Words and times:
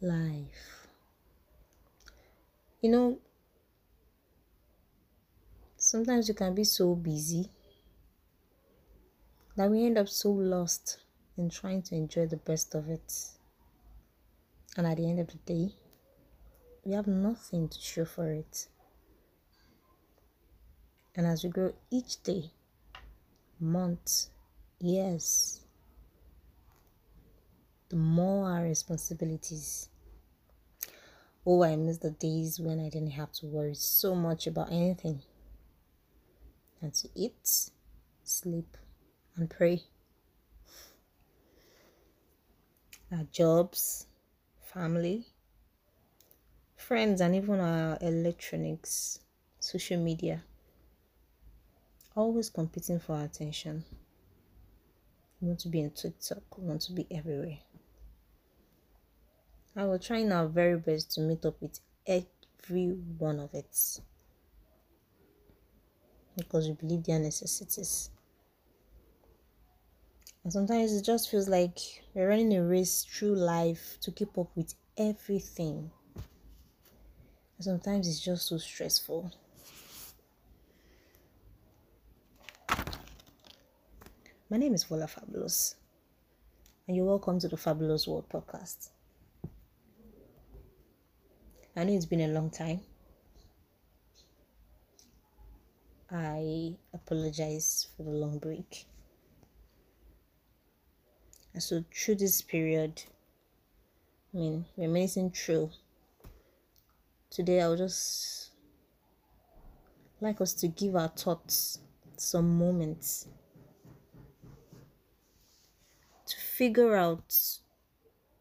life. 0.00 0.88
You 2.80 2.90
know, 2.90 3.18
sometimes 5.76 6.28
you 6.28 6.34
can 6.34 6.54
be 6.54 6.64
so 6.64 6.94
busy 6.94 7.50
that 9.56 9.70
we 9.70 9.84
end 9.84 9.98
up 9.98 10.08
so 10.08 10.30
lost 10.30 10.98
in 11.36 11.50
trying 11.50 11.82
to 11.82 11.94
enjoy 11.96 12.26
the 12.26 12.36
best 12.36 12.74
of 12.74 12.88
it. 12.88 13.12
And 14.76 14.86
at 14.86 14.96
the 14.96 15.08
end 15.08 15.18
of 15.18 15.26
the 15.26 15.38
day, 15.38 15.74
we 16.84 16.92
have 16.92 17.08
nothing 17.08 17.68
to 17.68 17.80
show 17.80 18.04
for 18.04 18.30
it. 18.30 18.68
And 21.16 21.26
as 21.26 21.42
we 21.42 21.50
grow 21.50 21.74
each 21.90 22.22
day, 22.22 22.52
months, 23.58 24.30
years, 24.78 25.60
the 27.88 27.96
more 27.96 28.50
our 28.50 28.62
responsibilities. 28.62 29.88
Oh, 31.44 31.62
I 31.64 31.76
miss 31.76 31.98
the 31.98 32.10
days 32.10 32.60
when 32.60 32.78
I 32.78 32.88
didn't 32.90 33.10
have 33.12 33.32
to 33.32 33.46
worry 33.46 33.74
so 33.74 34.14
much 34.14 34.46
about 34.46 34.70
anything 34.70 35.22
and 36.80 36.94
to 36.94 37.08
eat, 37.14 37.70
sleep, 38.24 38.76
and 39.36 39.50
pray. 39.50 39.82
Our 43.12 43.24
jobs, 43.24 44.06
family, 44.60 45.26
friends, 46.76 47.20
and 47.20 47.34
even 47.34 47.60
our 47.60 47.98
electronics, 48.00 49.20
social 49.60 49.98
media, 50.02 50.44
always 52.14 52.50
competing 52.50 52.98
for 53.00 53.14
our 53.16 53.24
attention. 53.24 53.84
We 55.40 55.48
want 55.48 55.60
to 55.60 55.68
be 55.68 55.80
in 55.80 55.90
TikTok, 55.90 56.58
we 56.58 56.64
want 56.66 56.82
to 56.82 56.92
be 56.92 57.06
everywhere. 57.10 57.58
I 59.78 59.84
will 59.84 60.00
try 60.00 60.28
our 60.28 60.48
very 60.48 60.76
best 60.76 61.12
to 61.12 61.20
meet 61.20 61.44
up 61.44 61.62
with 61.62 61.78
every 62.04 62.88
one 63.18 63.38
of 63.38 63.54
it 63.54 64.00
because 66.36 66.66
we 66.66 66.74
believe 66.74 67.04
they 67.04 67.12
are 67.12 67.20
necessities. 67.20 68.10
And 70.42 70.52
sometimes 70.52 70.92
it 70.92 71.04
just 71.04 71.30
feels 71.30 71.48
like 71.48 71.78
we're 72.12 72.28
running 72.28 72.56
a 72.56 72.64
race 72.64 73.04
through 73.04 73.36
life 73.36 73.98
to 74.00 74.10
keep 74.10 74.36
up 74.36 74.48
with 74.56 74.74
everything. 74.96 75.92
And 76.16 77.64
sometimes 77.64 78.08
it's 78.08 78.18
just 78.18 78.48
so 78.48 78.58
stressful. 78.58 79.30
My 84.50 84.56
name 84.56 84.74
is 84.74 84.84
Fola 84.84 85.08
Fabulous, 85.08 85.76
and 86.88 86.96
you're 86.96 87.06
welcome 87.06 87.38
to 87.38 87.46
the 87.46 87.56
Fabulous 87.56 88.08
World 88.08 88.28
Podcast. 88.28 88.88
I 91.78 91.84
know 91.84 91.92
it's 91.92 92.06
been 92.06 92.22
a 92.22 92.26
long 92.26 92.50
time. 92.50 92.80
I 96.10 96.74
apologize 96.92 97.86
for 97.96 98.02
the 98.02 98.10
long 98.10 98.40
break. 98.40 98.84
And 101.54 101.62
so, 101.62 101.84
through 101.94 102.16
this 102.16 102.42
period, 102.42 103.04
I 104.34 104.38
mean, 104.38 104.64
reminiscing 104.76 105.30
through, 105.30 105.70
today 107.30 107.60
I'll 107.60 107.76
just 107.76 108.50
like 110.20 110.40
us 110.40 110.54
to 110.54 110.66
give 110.66 110.96
our 110.96 111.10
thoughts 111.10 111.78
some 112.16 112.58
moments 112.58 113.28
to 116.26 116.36
figure 116.40 116.96
out 116.96 117.32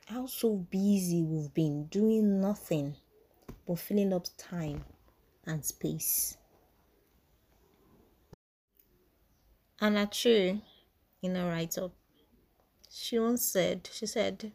how 0.08 0.26
so 0.26 0.56
busy 0.56 1.22
we've 1.22 1.54
been 1.54 1.86
doing 1.86 2.42
nothing 2.42 2.96
but 3.68 3.80
filling 3.80 4.14
up 4.14 4.26
time 4.38 4.84
and 5.46 5.64
space. 5.64 6.38
Anna 9.80 10.08
Chu, 10.08 10.62
in 11.22 11.36
a 11.36 11.46
write 11.46 11.78
up, 11.78 11.92
she 12.90 13.20
once 13.20 13.44
said, 13.44 13.88
she 13.92 14.06
said, 14.06 14.52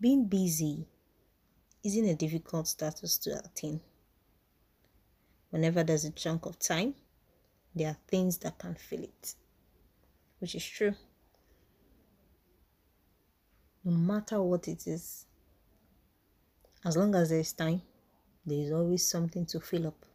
being 0.00 0.26
busy 0.26 0.86
isn't 1.84 2.04
a 2.08 2.14
difficult 2.14 2.68
status 2.68 3.18
to 3.18 3.38
attain. 3.44 3.80
Whenever 5.50 5.82
there's 5.82 6.04
a 6.04 6.12
chunk 6.12 6.46
of 6.46 6.58
time, 6.58 6.94
there 7.74 7.88
are 7.88 7.96
things 8.06 8.38
that 8.38 8.58
can 8.58 8.74
fill 8.74 9.02
it, 9.02 9.34
which 10.38 10.54
is 10.54 10.64
true. 10.64 10.94
No 13.84 13.92
matter 13.92 14.40
what 14.42 14.68
it 14.68 14.86
is, 14.86 15.26
as 16.84 16.96
long 16.96 17.14
as 17.14 17.30
there's 17.30 17.52
time, 17.52 17.82
there 18.46 18.58
is 18.58 18.72
always 18.72 19.06
something 19.06 19.46
to 19.46 19.60
fill 19.60 19.86
up. 19.88 20.06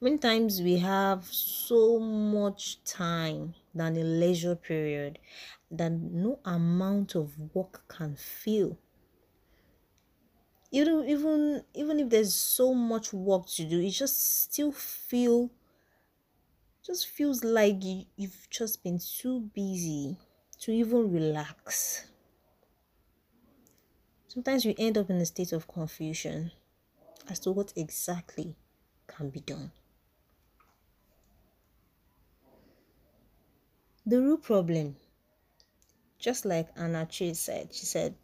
Many 0.00 0.18
times 0.18 0.60
we 0.60 0.78
have 0.78 1.24
so 1.26 2.00
much 2.00 2.82
time 2.82 3.54
than 3.72 3.96
a 3.96 4.02
leisure 4.02 4.56
period 4.56 5.20
that 5.70 5.90
no 5.92 6.40
amount 6.44 7.14
of 7.14 7.38
work 7.54 7.86
can 7.86 8.16
fill. 8.16 8.76
Even 10.70 11.04
even 11.06 11.64
even 11.74 12.00
if 12.00 12.08
there's 12.08 12.34
so 12.34 12.72
much 12.72 13.12
work 13.12 13.46
to 13.48 13.68
do, 13.68 13.80
it 13.80 13.90
just 13.90 14.18
still 14.18 14.72
feel 14.72 15.50
just 16.82 17.06
feels 17.06 17.44
like 17.44 17.84
you, 17.84 18.04
you've 18.16 18.48
just 18.50 18.82
been 18.82 18.98
too 18.98 19.40
busy 19.54 20.16
to 20.58 20.72
even 20.72 21.10
relax. 21.12 22.07
Sometimes 24.38 24.64
we 24.64 24.76
end 24.78 24.96
up 24.96 25.10
in 25.10 25.16
a 25.16 25.26
state 25.26 25.52
of 25.52 25.66
confusion 25.66 26.52
as 27.28 27.40
to 27.40 27.50
what 27.50 27.72
exactly 27.74 28.54
can 29.08 29.30
be 29.30 29.40
done. 29.40 29.72
The 34.06 34.22
real 34.22 34.36
problem, 34.36 34.94
just 36.20 36.44
like 36.44 36.68
Anna 36.76 37.04
Chase 37.06 37.40
said, 37.40 37.74
she 37.74 37.84
said, 37.84 38.14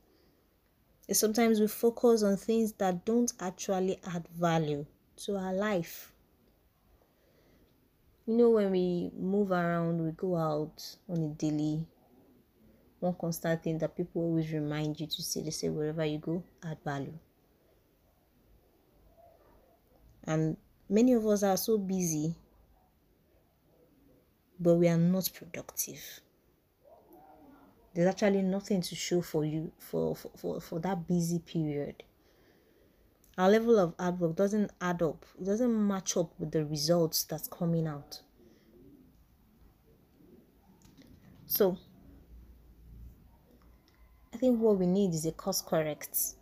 is 1.08 1.18
sometimes 1.18 1.58
we 1.58 1.66
focus 1.66 2.22
on 2.22 2.36
things 2.36 2.74
that 2.74 3.04
don't 3.04 3.32
actually 3.40 3.98
add 4.06 4.28
value 4.28 4.86
to 5.24 5.36
our 5.36 5.52
life. 5.52 6.12
You 8.24 8.36
know, 8.36 8.50
when 8.50 8.70
we 8.70 9.10
move 9.18 9.50
around, 9.50 10.00
we 10.00 10.12
go 10.12 10.36
out 10.36 10.80
on 11.08 11.24
a 11.24 11.28
daily 11.30 11.84
one 13.04 13.14
constant 13.20 13.62
thing 13.62 13.78
that 13.78 13.94
people 13.96 14.22
always 14.22 14.50
remind 14.50 14.98
you 14.98 15.06
to 15.06 15.22
say 15.22 15.42
they 15.42 15.50
say 15.50 15.68
wherever 15.68 16.04
you 16.04 16.18
go 16.18 16.42
add 16.64 16.78
value. 16.84 17.12
And 20.24 20.56
many 20.88 21.12
of 21.12 21.26
us 21.26 21.42
are 21.42 21.56
so 21.56 21.76
busy 21.76 22.34
but 24.58 24.74
we 24.74 24.88
are 24.88 24.96
not 24.96 25.28
productive. 25.34 26.20
There's 27.92 28.08
actually 28.08 28.42
nothing 28.42 28.80
to 28.80 28.94
show 28.94 29.20
for 29.20 29.44
you 29.44 29.70
for 29.78 30.16
for, 30.16 30.30
for, 30.36 30.60
for 30.60 30.80
that 30.80 31.06
busy 31.06 31.38
period. 31.38 32.02
Our 33.36 33.50
level 33.50 33.78
of 33.78 33.94
hard 33.98 34.20
work 34.20 34.36
doesn't 34.36 34.70
add 34.80 35.02
up. 35.02 35.26
It 35.38 35.44
doesn't 35.44 35.86
match 35.86 36.16
up 36.16 36.32
with 36.38 36.52
the 36.52 36.64
results 36.64 37.24
that's 37.24 37.48
coming 37.48 37.86
out. 37.86 38.20
So 41.46 41.76
I 44.34 44.36
think 44.36 44.60
what 44.60 44.78
we 44.78 44.86
need 44.86 45.14
is 45.14 45.24
a 45.26 45.30
course 45.32 45.62
correct. 45.62 46.34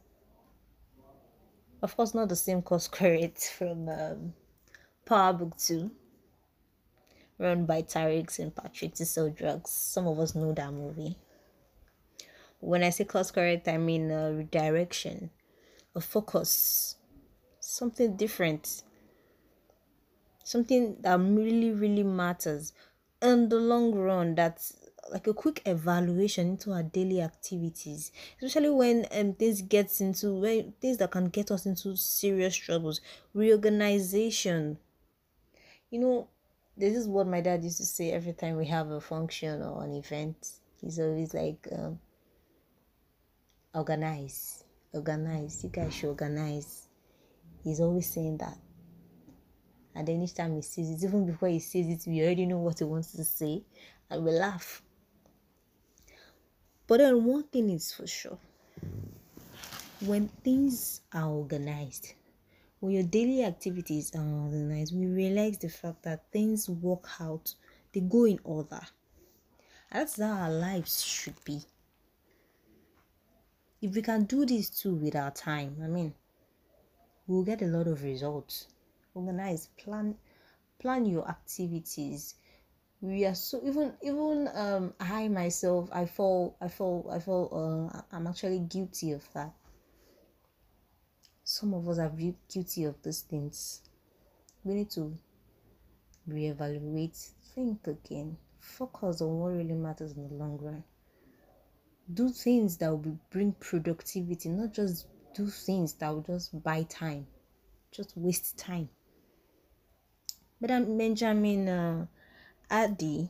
Of 1.83 1.95
course, 1.95 2.15
not 2.15 2.31
the 2.31 2.37
same 2.37 2.63
course 2.63 2.89
correct 2.99 3.53
from 3.59 3.87
um, 3.87 4.33
Power 5.05 5.35
Book 5.35 5.59
2, 5.59 5.91
run 7.39 7.67
by 7.67 7.83
Tariq 7.83 8.39
and 8.39 8.57
Patrick 8.57 8.95
to 8.95 9.05
sell 9.05 9.29
drugs. 9.29 9.71
Some 9.71 10.07
of 10.07 10.19
us 10.19 10.35
know 10.35 10.53
that 10.55 10.73
movie. 10.73 11.17
When 12.61 12.83
I 12.83 12.91
say 12.91 13.05
course 13.05 13.31
correct, 13.31 13.69
I 13.69 13.77
mean 13.77 14.11
a 14.11 14.33
redirection, 14.33 15.29
a 15.95 16.01
focus, 16.01 16.97
something 17.61 18.17
different, 18.17 18.85
something 20.45 20.97
that 21.01 21.21
really, 21.21 21.73
really 21.73 22.05
matters 22.05 22.73
in 23.21 23.51
the 23.51 23.57
long 23.57 23.95
run 23.95 24.35
that's 24.35 24.82
like 25.11 25.27
a 25.27 25.35
quick 25.35 25.63
evaluation 25.67 26.49
into 26.49 26.73
our 26.73 26.83
daily 26.83 27.21
activities 27.21 28.13
especially 28.41 28.71
when 28.71 29.07
um 29.13 29.35
things 29.35 29.63
gets 29.63 30.01
into 30.01 30.33
when 30.35 30.73
things 30.81 30.99
that 30.99 31.11
can 31.11 31.29
get 31.29 31.51
us 31.51 31.67
into 31.67 31.97
serious 31.97 32.57
troubles. 32.57 33.01
Reorganization. 33.35 34.79
You 35.91 35.99
know 35.99 36.29
this 36.77 36.97
is 36.97 37.07
what 37.07 37.27
my 37.27 37.41
dad 37.41 37.63
used 37.63 37.79
to 37.79 37.85
say 37.85 38.13
every 38.13 38.33
time 38.33 38.57
we 38.57 38.67
have 38.67 38.91
a 38.91 39.01
function 39.01 39.63
or 39.63 39.85
an 39.85 39.95
event. 39.95 40.37
He's 40.81 40.99
always 40.99 41.35
like 41.35 41.69
um, 41.73 41.99
organize 43.75 44.65
organize. 44.93 45.63
You 45.65 45.71
guys 45.71 45.95
should 45.95 46.09
organize. 46.09 46.89
He's 47.65 47.81
always 47.81 48.13
saying 48.13 48.39
that. 48.39 48.59
And 49.95 50.09
then 50.09 50.23
each 50.23 50.35
time 50.35 50.55
he 50.55 50.63
says 50.63 50.91
it 50.91 51.07
even 51.07 51.27
before 51.27 51.49
he 51.49 51.59
says 51.59 51.87
it 51.87 52.09
we 52.09 52.23
already 52.23 52.47
know 52.47 52.59
what 52.59 52.79
he 52.79 52.85
wants 52.85 53.13
to 53.13 53.25
say 53.25 53.63
and 54.11 54.25
we 54.25 54.31
laugh 54.31 54.83
but 56.87 56.99
then 56.99 57.25
one 57.25 57.45
thing 57.45 57.71
is 57.71 57.93
for 57.93 58.07
sure 58.07 58.39
when 60.07 60.27
things 60.43 61.01
are 61.13 61.29
organized, 61.29 62.15
when 62.81 62.93
your 62.93 63.05
daily 63.05 63.45
activities 63.45 64.13
are 64.17 64.45
organized, 64.45 64.97
we 64.97 65.07
realize 65.07 65.59
the 65.59 65.69
fact 65.69 66.03
that 66.03 66.25
things 66.33 66.69
work 66.69 67.07
out, 67.21 67.55
they 67.93 68.01
go 68.01 68.25
in 68.25 68.41
order. 68.43 68.81
That's 69.93 70.21
how 70.21 70.33
our 70.33 70.51
lives 70.51 71.05
should 71.05 71.37
be. 71.45 71.63
If 73.81 73.95
we 73.95 74.03
can 74.03 74.25
do 74.25 74.45
this 74.45 74.71
too 74.71 74.95
with 74.95 75.15
our 75.15 75.31
time, 75.31 75.77
I 75.83 75.87
mean, 75.87 76.15
we'll 77.29 77.45
get 77.45 77.63
a 77.63 77.67
lot 77.67 77.87
of 77.87 78.03
results. 78.03 78.67
Organize, 79.15 79.69
plan, 79.77 80.17
plan 80.81 81.07
your 81.07 81.29
activities. 81.29 82.35
We 83.03 83.27
are 83.27 83.35
so 83.35 83.61
even 83.65 83.93
even 84.01 84.49
um 84.55 84.95
I 84.99 85.29
myself 85.29 85.91
I 85.93 86.07
fall 86.07 86.57
I 86.61 86.69
fall 86.69 87.11
I 87.13 87.19
fall 87.19 87.91
uh 87.93 88.01
I'm 88.11 88.27
actually 88.27 88.61
guilty 88.61 89.13
of 89.13 89.31
that. 89.35 89.53
Some 91.45 91.75
of 91.75 91.87
us 91.89 91.99
are 91.99 92.13
guilty 92.49 92.85
of 92.85 93.03
these 93.03 93.21
things. 93.23 93.83
We 94.65 94.75
need 94.75 94.91
to 94.93 95.19
reevaluate, 96.27 97.31
think 97.55 97.87
again, 97.87 98.39
focus 98.61 99.21
on 99.21 99.39
what 99.41 99.49
really 99.49 99.75
matters 99.75 100.13
in 100.13 100.29
the 100.29 100.35
long 100.35 100.57
run 100.59 100.85
do 102.15 102.29
things 102.31 102.77
that 102.79 102.91
will 102.91 103.19
bring 103.31 103.53
productivity, 103.53 104.49
not 104.49 104.73
just 104.73 105.07
do 105.35 105.47
things 105.47 105.95
that 105.95 106.09
will 106.11 106.23
just 106.23 106.63
buy 106.63 106.83
time, 106.85 107.27
just 107.91 108.17
waste 108.17 108.59
time. 108.59 108.89
But 110.61 110.69
Benjamin 110.99 111.69
uh, 111.69 112.07
Addy, 112.73 113.29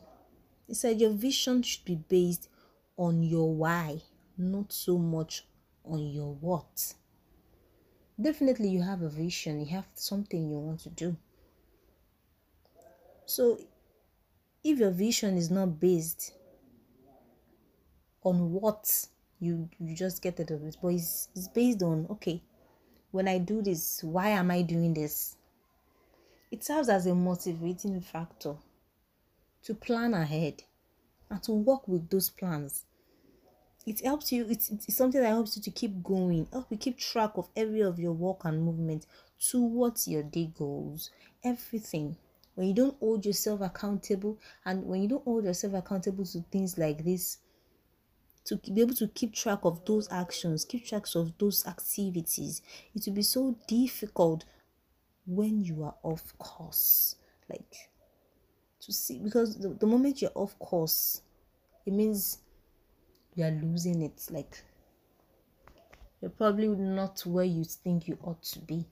he 0.65 0.73
said 0.73 1.01
your 1.01 1.11
vision 1.11 1.61
should 1.63 1.83
be 1.83 1.95
based 1.95 2.47
on 2.95 3.21
your 3.21 3.53
why, 3.53 4.01
not 4.37 4.71
so 4.71 4.97
much 4.97 5.45
on 5.83 5.99
your 5.99 6.33
what. 6.35 6.93
Definitely, 8.19 8.69
you 8.69 8.81
have 8.83 9.01
a 9.01 9.09
vision, 9.09 9.59
you 9.59 9.65
have 9.65 9.87
something 9.95 10.49
you 10.49 10.57
want 10.57 10.79
to 10.79 10.89
do. 10.89 11.17
So, 13.25 13.59
if 14.63 14.79
your 14.79 14.91
vision 14.91 15.37
is 15.37 15.51
not 15.51 15.77
based 15.77 16.33
on 18.23 18.53
what 18.53 19.07
you 19.41 19.69
you 19.77 19.93
just 19.93 20.21
get 20.21 20.39
it 20.39 20.51
of 20.51 20.63
it 20.63 20.77
but 20.81 20.93
it's, 20.93 21.27
it's 21.35 21.49
based 21.49 21.83
on 21.83 22.07
okay 22.09 22.41
when 23.11 23.27
i 23.27 23.37
do 23.37 23.61
this 23.61 24.01
why 24.01 24.29
am 24.29 24.49
i 24.49 24.61
doing 24.61 24.93
this 24.93 25.35
it 26.49 26.63
serves 26.63 26.87
as 26.87 27.05
a 27.07 27.13
motivating 27.13 27.99
factor 27.99 28.55
to 29.63 29.73
plan 29.73 30.13
ahead 30.13 30.63
and 31.29 31.41
to 31.43 31.51
work 31.51 31.87
with 31.87 32.09
those 32.09 32.29
plans 32.29 32.85
it 33.85 34.01
helps 34.01 34.31
you 34.31 34.45
it's, 34.49 34.69
it's 34.69 34.95
something 34.95 35.21
that 35.21 35.27
helps 35.27 35.57
you 35.57 35.61
to 35.61 35.71
keep 35.71 36.03
going 36.03 36.47
help 36.51 36.67
you 36.69 36.77
keep 36.77 36.97
track 36.97 37.31
of 37.35 37.49
every 37.55 37.81
of 37.81 37.99
your 37.99 38.13
work 38.13 38.45
and 38.45 38.63
movement 38.63 39.05
towards 39.39 40.07
your 40.07 40.23
day 40.23 40.51
goals 40.57 41.09
everything 41.43 42.15
when 42.55 42.67
you 42.67 42.73
don't 42.73 42.97
hold 42.99 43.25
yourself 43.25 43.61
accountable 43.61 44.37
and 44.65 44.85
when 44.85 45.01
you 45.01 45.09
don't 45.09 45.23
hold 45.23 45.43
yourself 45.43 45.73
accountable 45.73 46.25
to 46.25 46.43
things 46.51 46.77
like 46.77 47.03
this 47.03 47.39
to 48.45 48.57
be 48.57 48.81
able 48.81 48.95
to 48.95 49.07
keep 49.07 49.33
track 49.33 49.59
of 49.63 49.85
those 49.85 50.11
actions, 50.11 50.65
keep 50.65 50.85
tracks 50.85 51.15
of 51.15 51.37
those 51.37 51.65
activities. 51.65 52.61
It 52.93 53.03
will 53.05 53.13
be 53.13 53.21
so 53.21 53.55
difficult 53.67 54.45
when 55.25 55.63
you 55.63 55.83
are 55.83 55.95
off 56.03 56.37
course. 56.37 57.15
Like 57.49 57.89
to 58.85 58.93
see 58.93 59.19
because 59.19 59.57
the, 59.57 59.69
the 59.69 59.85
moment 59.85 60.21
you're 60.21 60.31
off 60.35 60.57
course, 60.59 61.21
it 61.85 61.93
means 61.93 62.39
you 63.35 63.45
are 63.45 63.51
losing 63.51 64.01
it. 64.01 64.27
Like 64.29 64.63
you're 66.21 66.31
probably 66.31 66.67
not 66.67 67.21
where 67.25 67.45
you 67.45 67.63
think 67.63 68.07
you 68.07 68.17
ought 68.23 68.41
to 68.43 68.59
be. 68.59 68.85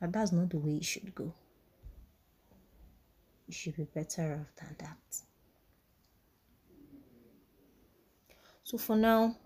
And 0.00 0.12
that's 0.12 0.32
not 0.32 0.50
the 0.50 0.58
way 0.58 0.76
it 0.76 0.84
should 0.84 1.14
go. 1.14 1.32
You 3.46 3.54
should 3.54 3.76
be 3.76 3.84
better 3.84 4.40
off 4.40 4.54
than 4.56 4.76
that. 4.78 5.20
So 8.64 8.78
for 8.78 8.96
now, 8.96 9.36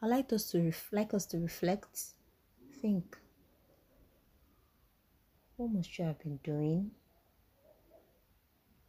I 0.00 0.06
like 0.06 0.32
us 0.32 0.50
to 0.50 0.62
ref- 0.62 0.92
like 0.92 1.14
us 1.14 1.26
to 1.26 1.38
reflect, 1.38 2.00
think. 2.80 3.16
What 5.56 5.70
must 5.70 5.98
you 5.98 6.04
have 6.04 6.18
been 6.18 6.38
doing? 6.42 6.90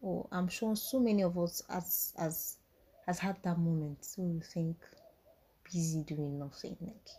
Oh, 0.03 0.27
I'm 0.31 0.47
sure 0.47 0.75
so 0.75 0.99
many 0.99 1.23
of 1.23 1.37
us 1.37 1.61
has 1.69 2.13
has 2.17 2.57
has 3.05 3.19
had 3.19 3.41
that 3.43 3.57
moment. 3.57 4.03
So 4.03 4.23
you 4.23 4.41
think 4.41 4.77
busy 5.63 6.03
doing 6.03 6.39
nothing. 6.39 6.75
Like 6.81 7.09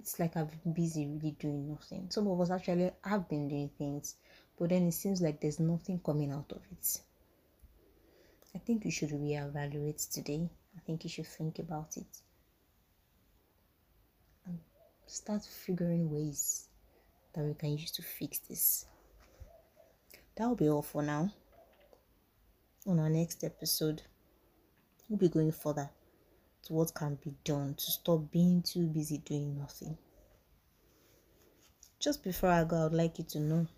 it's 0.00 0.18
like 0.18 0.36
I've 0.36 0.50
been 0.62 0.72
busy 0.72 1.06
really 1.06 1.36
doing 1.38 1.68
nothing. 1.68 2.10
Some 2.10 2.28
of 2.28 2.40
us 2.40 2.50
actually 2.50 2.90
have 3.04 3.28
been 3.28 3.48
doing 3.48 3.70
things, 3.78 4.16
but 4.58 4.70
then 4.70 4.88
it 4.88 4.92
seems 4.92 5.20
like 5.20 5.40
there's 5.40 5.60
nothing 5.60 6.00
coming 6.04 6.32
out 6.32 6.50
of 6.50 6.62
it. 6.72 7.00
I 8.54 8.58
think 8.58 8.84
you 8.84 8.90
should 8.90 9.10
reevaluate 9.10 10.10
today. 10.10 10.48
I 10.76 10.80
think 10.80 11.04
you 11.04 11.10
should 11.10 11.26
think 11.26 11.58
about 11.58 11.96
it 11.96 12.06
and 14.46 14.58
start 15.06 15.44
figuring 15.44 16.10
ways 16.10 16.68
that 17.38 17.44
we 17.44 17.54
can 17.54 17.78
use 17.78 17.92
to 17.92 18.02
fix 18.02 18.40
this. 18.40 18.84
That 20.36 20.48
will 20.48 20.56
be 20.56 20.68
all 20.68 20.82
for 20.82 21.04
now. 21.04 21.32
On 22.84 22.98
our 22.98 23.08
next 23.08 23.44
episode, 23.44 24.02
we'll 25.08 25.20
be 25.20 25.28
going 25.28 25.52
further 25.52 25.88
to 26.64 26.72
what 26.72 26.92
can 26.94 27.16
be 27.24 27.32
done 27.44 27.74
to 27.74 27.90
stop 27.92 28.32
being 28.32 28.62
too 28.62 28.88
busy 28.88 29.18
doing 29.18 29.56
nothing. 29.56 29.96
Just 32.00 32.24
before 32.24 32.50
I 32.50 32.64
go, 32.64 32.76
I 32.76 32.84
would 32.84 32.94
like 32.94 33.18
you 33.18 33.24
to 33.26 33.38
know 33.38 33.68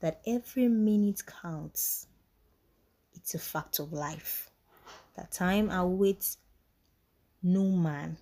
that 0.00 0.22
every 0.26 0.68
minute 0.68 1.20
counts 1.26 2.06
it's 3.14 3.34
a 3.34 3.38
fact 3.38 3.80
of 3.80 3.92
life. 3.92 4.48
That 5.14 5.30
time 5.30 5.68
awaits 5.70 6.38
no 7.42 7.64
man. 7.64 8.16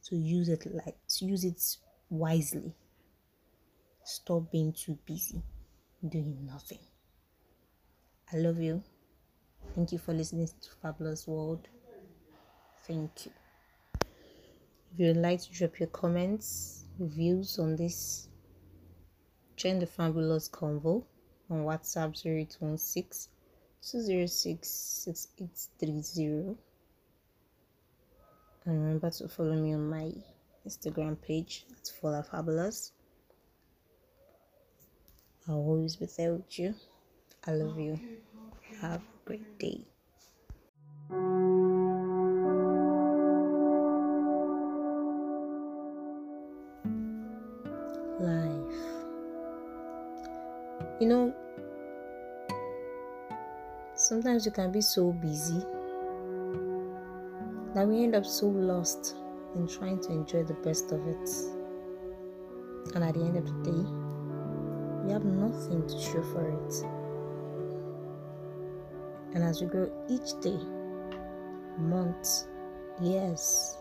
So 0.00 0.16
use 0.16 0.48
it 0.48 0.66
like 0.74 0.96
use 1.20 1.44
it 1.44 1.60
wisely. 2.12 2.74
Stop 4.04 4.52
being 4.52 4.72
too 4.74 4.98
busy 5.06 5.42
doing 6.06 6.44
nothing. 6.44 6.80
I 8.32 8.36
love 8.36 8.58
you. 8.58 8.82
Thank 9.74 9.92
you 9.92 9.98
for 9.98 10.12
listening 10.12 10.46
to 10.46 10.70
Fabulous 10.82 11.26
World. 11.26 11.68
Thank 12.86 13.24
you. 13.24 13.32
If 14.92 14.98
you'd 14.98 15.16
like 15.16 15.40
to 15.40 15.50
drop 15.52 15.78
your 15.78 15.88
comments, 15.88 16.84
reviews 16.98 17.58
on 17.58 17.76
this, 17.76 18.28
join 19.56 19.78
the 19.78 19.86
Fabulous 19.86 20.50
Convo 20.50 21.04
on 21.48 21.64
WhatsApp 21.64 22.14
0816 22.26 23.32
206 23.80 25.08
And 28.66 28.82
remember 28.82 29.10
to 29.10 29.28
follow 29.28 29.54
me 29.54 29.72
on 29.72 29.88
my 29.88 30.12
Instagram 30.66 31.20
page 31.20 31.66
at 31.70 31.90
Fola 32.00 32.24
Fabulous. 32.24 32.92
I'll 35.48 35.56
always 35.56 35.96
be 35.96 36.06
there 36.16 36.34
with 36.34 36.58
you. 36.58 36.74
I 37.46 37.52
love 37.52 37.78
you. 37.78 37.98
Have 38.80 39.00
a 39.00 39.26
great 39.26 39.58
day. 39.58 39.80
Life. 48.20 48.76
You 51.00 51.08
know, 51.08 51.34
sometimes 53.96 54.46
you 54.46 54.52
can 54.52 54.70
be 54.70 54.80
so 54.80 55.10
busy 55.10 55.58
that 57.74 57.88
we 57.88 58.04
end 58.04 58.14
up 58.14 58.24
so 58.24 58.46
lost 58.46 59.16
in 59.54 59.66
trying 59.66 60.00
to 60.00 60.10
enjoy 60.10 60.42
the 60.44 60.54
best 60.54 60.92
of 60.92 61.06
it. 61.06 61.30
And 62.94 63.04
at 63.04 63.14
the 63.14 63.20
end 63.20 63.36
of 63.36 63.46
the 63.46 63.70
day, 63.70 63.84
we 65.04 65.12
have 65.12 65.24
nothing 65.24 65.86
to 65.86 65.98
show 66.00 66.22
for 66.22 66.48
it. 66.48 66.84
And 69.34 69.42
as 69.42 69.60
we 69.60 69.66
grow 69.66 69.90
each 70.08 70.40
day, 70.40 70.58
months, 71.78 72.46
years, 73.00 73.76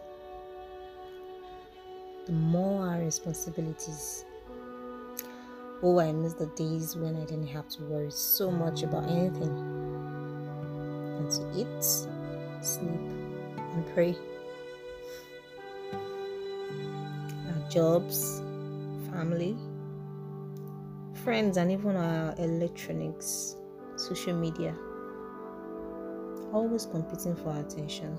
the 2.26 2.32
more 2.32 2.88
our 2.88 3.00
responsibilities. 3.00 4.26
Oh, 5.84 6.00
I 6.00 6.12
miss 6.12 6.34
the 6.34 6.46
days 6.48 6.96
when 6.96 7.16
I 7.16 7.26
didn't 7.26 7.48
have 7.48 7.68
to 7.70 7.84
worry 7.84 8.12
so 8.12 8.52
much 8.52 8.84
about 8.84 9.10
anything 9.10 9.82
to 11.32 11.52
eat, 11.56 11.84
sleep, 12.64 12.90
and 12.90 13.86
pray. 13.94 14.16
Jobs, 17.72 18.42
family, 19.12 19.56
friends, 21.24 21.58
and 21.58 21.72
even 21.72 21.96
our 21.96 22.36
electronics, 22.38 23.56
social 23.96 24.34
media. 24.36 24.76
always 26.54 26.86
competing 26.86 27.34
for 27.36 27.58
attention. 27.58 28.18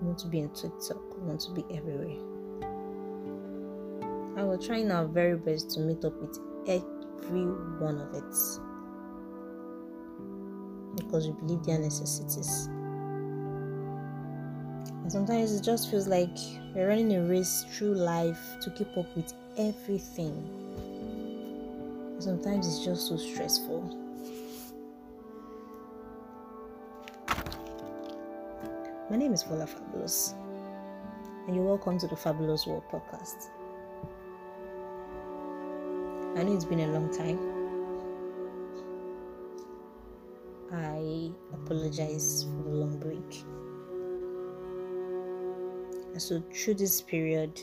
We 0.00 0.08
want 0.08 0.18
to 0.18 0.26
be 0.26 0.40
in 0.40 0.48
TikTok, 0.50 1.18
we 1.18 1.28
want 1.28 1.40
to 1.42 1.52
be 1.52 1.64
everywhere. 1.70 2.18
And 4.36 4.48
we're 4.48 4.58
trying 4.58 4.90
our 4.90 5.06
very 5.06 5.36
best 5.36 5.70
to 5.72 5.80
meet 5.80 6.04
up 6.04 6.20
with 6.20 6.36
every 6.66 7.46
one 7.78 8.00
of 8.00 8.12
it 8.12 8.34
because 10.96 11.28
we 11.28 11.32
believe 11.34 11.62
they 11.62 11.72
are 11.72 11.78
necessities. 11.78 12.68
And 15.04 15.12
sometimes 15.12 15.52
it 15.52 15.62
just 15.62 15.90
feels 15.90 16.08
like 16.08 16.34
we're 16.74 16.88
running 16.88 17.14
a 17.14 17.20
race 17.20 17.66
through 17.70 17.92
life 17.92 18.40
to 18.62 18.70
keep 18.70 18.88
up 18.96 19.14
with 19.14 19.34
everything. 19.58 20.32
Sometimes 22.20 22.66
it's 22.66 22.82
just 22.82 23.08
so 23.08 23.18
stressful. 23.18 23.82
My 29.10 29.18
name 29.18 29.34
is 29.34 29.44
Fola 29.44 29.68
Fabulous, 29.68 30.32
and 31.46 31.54
you're 31.54 31.66
welcome 31.66 31.98
to 31.98 32.06
the 32.06 32.16
Fabulous 32.16 32.66
World 32.66 32.84
Podcast. 32.90 33.50
I 36.38 36.44
know 36.44 36.54
it's 36.54 36.64
been 36.64 36.80
a 36.80 36.86
long 36.86 37.14
time. 37.14 37.38
I 40.72 41.30
apologize 41.52 42.44
for 42.44 42.70
the 42.70 42.76
long 42.76 42.98
break. 42.98 43.44
And 46.14 46.22
so, 46.22 46.40
through 46.54 46.74
this 46.74 47.00
period, 47.00 47.60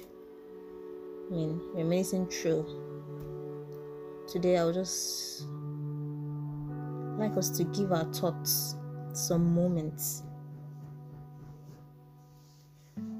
I 1.30 1.34
mean, 1.34 1.62
reminiscing 1.74 2.28
through, 2.28 2.66
today 4.28 4.58
I'll 4.58 4.74
just 4.74 5.46
like 7.18 7.38
us 7.38 7.50
to 7.52 7.64
give 7.64 7.94
our 7.94 8.04
thoughts 8.14 8.76
some 9.14 9.56
moments 9.56 10.24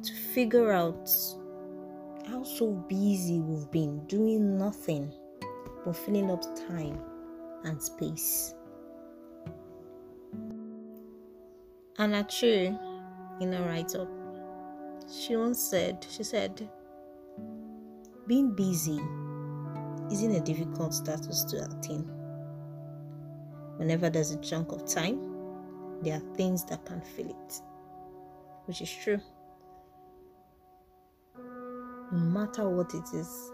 to 0.04 0.14
figure 0.34 0.74
out 0.74 1.10
how 2.28 2.44
so 2.44 2.74
busy 2.90 3.40
we've 3.40 3.72
been 3.72 4.06
doing 4.08 4.58
nothing 4.58 5.14
but 5.86 5.96
filling 5.96 6.30
up 6.30 6.44
time 6.68 7.00
and 7.64 7.82
space. 7.82 8.54
Anna 11.98 12.26
Chu, 12.26 12.78
in 13.40 13.54
a 13.54 13.62
write 13.62 13.96
up, 13.96 14.21
she 15.12 15.36
once 15.36 15.60
said, 15.60 16.06
she 16.10 16.24
said, 16.24 16.70
being 18.28 18.56
busy 18.56 19.00
isn't 20.12 20.36
a 20.36 20.40
difficult 20.42 20.94
status 20.94 21.44
to 21.46 21.64
attain. 21.66 22.04
Whenever 23.78 24.10
there's 24.10 24.32
a 24.32 24.38
chunk 24.38 24.72
of 24.72 24.86
time, 24.86 25.20
there 26.02 26.18
are 26.18 26.36
things 26.36 26.64
that 26.66 26.86
can 26.86 27.02
fill 27.02 27.30
it, 27.30 27.62
which 28.66 28.82
is 28.82 28.92
true. 29.04 29.20
No 32.12 32.18
matter 32.18 32.70
what 32.70 32.94
it 32.94 33.06
is, 33.14 33.52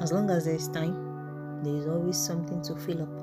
as 0.00 0.12
long 0.12 0.30
as 0.30 0.44
there's 0.44 0.68
time, 0.68 1.62
there 1.62 1.74
is 1.74 1.86
always 1.86 2.16
something 2.16 2.62
to 2.62 2.76
fill 2.76 3.02
up. 3.02 3.19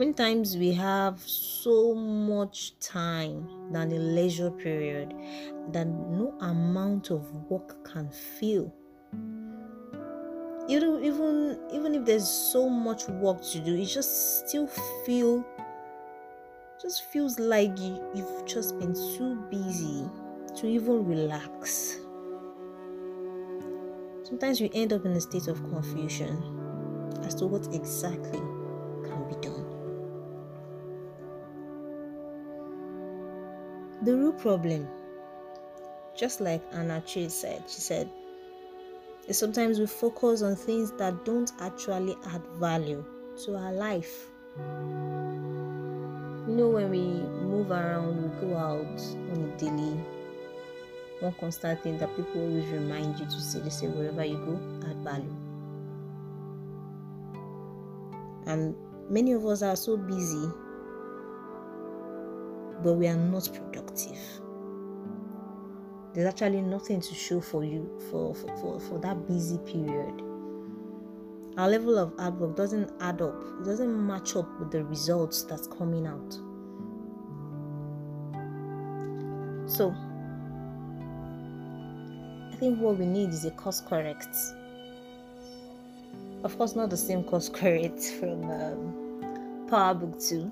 Many 0.00 0.14
times 0.14 0.56
we 0.56 0.72
have 0.72 1.20
so 1.20 1.94
much 1.94 2.72
time 2.80 3.46
than 3.70 3.92
a 3.92 3.98
leisure 3.98 4.50
period 4.50 5.12
that 5.72 5.86
no 5.88 6.32
amount 6.40 7.10
of 7.10 7.30
work 7.50 7.84
can 7.84 8.08
fill. 8.08 8.72
Even 10.70 11.04
even 11.04 11.58
even 11.70 11.94
if 11.94 12.06
there's 12.06 12.26
so 12.26 12.66
much 12.70 13.08
work 13.08 13.42
to 13.52 13.60
do, 13.60 13.76
it 13.76 13.84
just 13.84 14.48
still 14.48 14.66
feel 15.04 15.44
just 16.80 17.04
feels 17.12 17.38
like 17.38 17.78
you, 17.78 18.02
you've 18.14 18.46
just 18.46 18.78
been 18.78 18.94
too 18.94 19.36
busy 19.50 20.08
to 20.56 20.66
even 20.66 21.04
relax. 21.04 21.98
Sometimes 24.22 24.62
we 24.62 24.70
end 24.72 24.94
up 24.94 25.04
in 25.04 25.12
a 25.12 25.20
state 25.20 25.46
of 25.46 25.62
confusion 25.64 26.42
as 27.22 27.34
to 27.34 27.46
what 27.46 27.68
exactly 27.74 28.40
The 34.02 34.16
real 34.16 34.32
problem, 34.32 34.88
just 36.16 36.40
like 36.40 36.62
Anna 36.72 37.02
Che 37.04 37.28
said, 37.28 37.64
she 37.68 37.80
said, 37.80 38.08
is 39.28 39.38
sometimes 39.38 39.78
we 39.78 39.86
focus 39.86 40.40
on 40.40 40.56
things 40.56 40.90
that 40.92 41.26
don't 41.26 41.52
actually 41.60 42.16
add 42.32 42.40
value 42.54 43.04
to 43.44 43.56
our 43.56 43.74
life. 43.74 44.30
You 44.56 46.56
know, 46.56 46.70
when 46.70 46.88
we 46.88 47.02
move 47.44 47.70
around, 47.70 48.22
we 48.22 48.48
go 48.48 48.56
out 48.56 49.00
on 49.32 49.52
a 49.52 49.58
daily, 49.58 50.00
one 51.20 51.34
constant 51.38 51.82
thing 51.82 51.98
that 51.98 52.16
people 52.16 52.40
always 52.40 52.68
remind 52.68 53.18
you 53.18 53.26
to 53.26 53.40
say, 53.40 53.60
they 53.60 53.68
say, 53.68 53.86
wherever 53.86 54.24
you 54.24 54.38
go, 54.38 54.58
add 54.88 54.96
value. 55.04 55.36
And 58.46 58.74
many 59.10 59.32
of 59.32 59.44
us 59.44 59.60
are 59.60 59.76
so 59.76 59.98
busy 59.98 60.48
but 62.82 62.94
we 62.94 63.06
are 63.06 63.16
not 63.16 63.48
productive. 63.52 64.18
There's 66.12 66.26
actually 66.26 66.62
nothing 66.62 67.00
to 67.00 67.14
show 67.14 67.40
for 67.40 67.64
you 67.64 67.88
for, 68.10 68.34
for, 68.34 68.56
for, 68.56 68.80
for 68.80 68.98
that 68.98 69.28
busy 69.28 69.58
period. 69.58 70.22
Our 71.56 71.68
level 71.68 71.98
of 71.98 72.16
hard 72.18 72.38
work 72.40 72.56
doesn't 72.56 72.90
add 73.00 73.20
up, 73.22 73.34
it 73.60 73.64
doesn't 73.64 74.06
match 74.06 74.34
up 74.34 74.48
with 74.58 74.70
the 74.70 74.84
results 74.84 75.42
that's 75.42 75.66
coming 75.66 76.06
out. 76.06 76.32
So, 79.70 79.94
I 82.52 82.56
think 82.56 82.80
what 82.80 82.98
we 82.98 83.06
need 83.06 83.30
is 83.30 83.44
a 83.44 83.50
course 83.52 83.80
correct. 83.80 84.36
Of 86.42 86.56
course, 86.56 86.74
not 86.74 86.90
the 86.90 86.96
same 86.96 87.22
course 87.22 87.48
correct 87.52 88.02
from 88.18 88.50
um, 88.50 89.66
Power 89.68 89.94
Book 89.94 90.20
2 90.20 90.50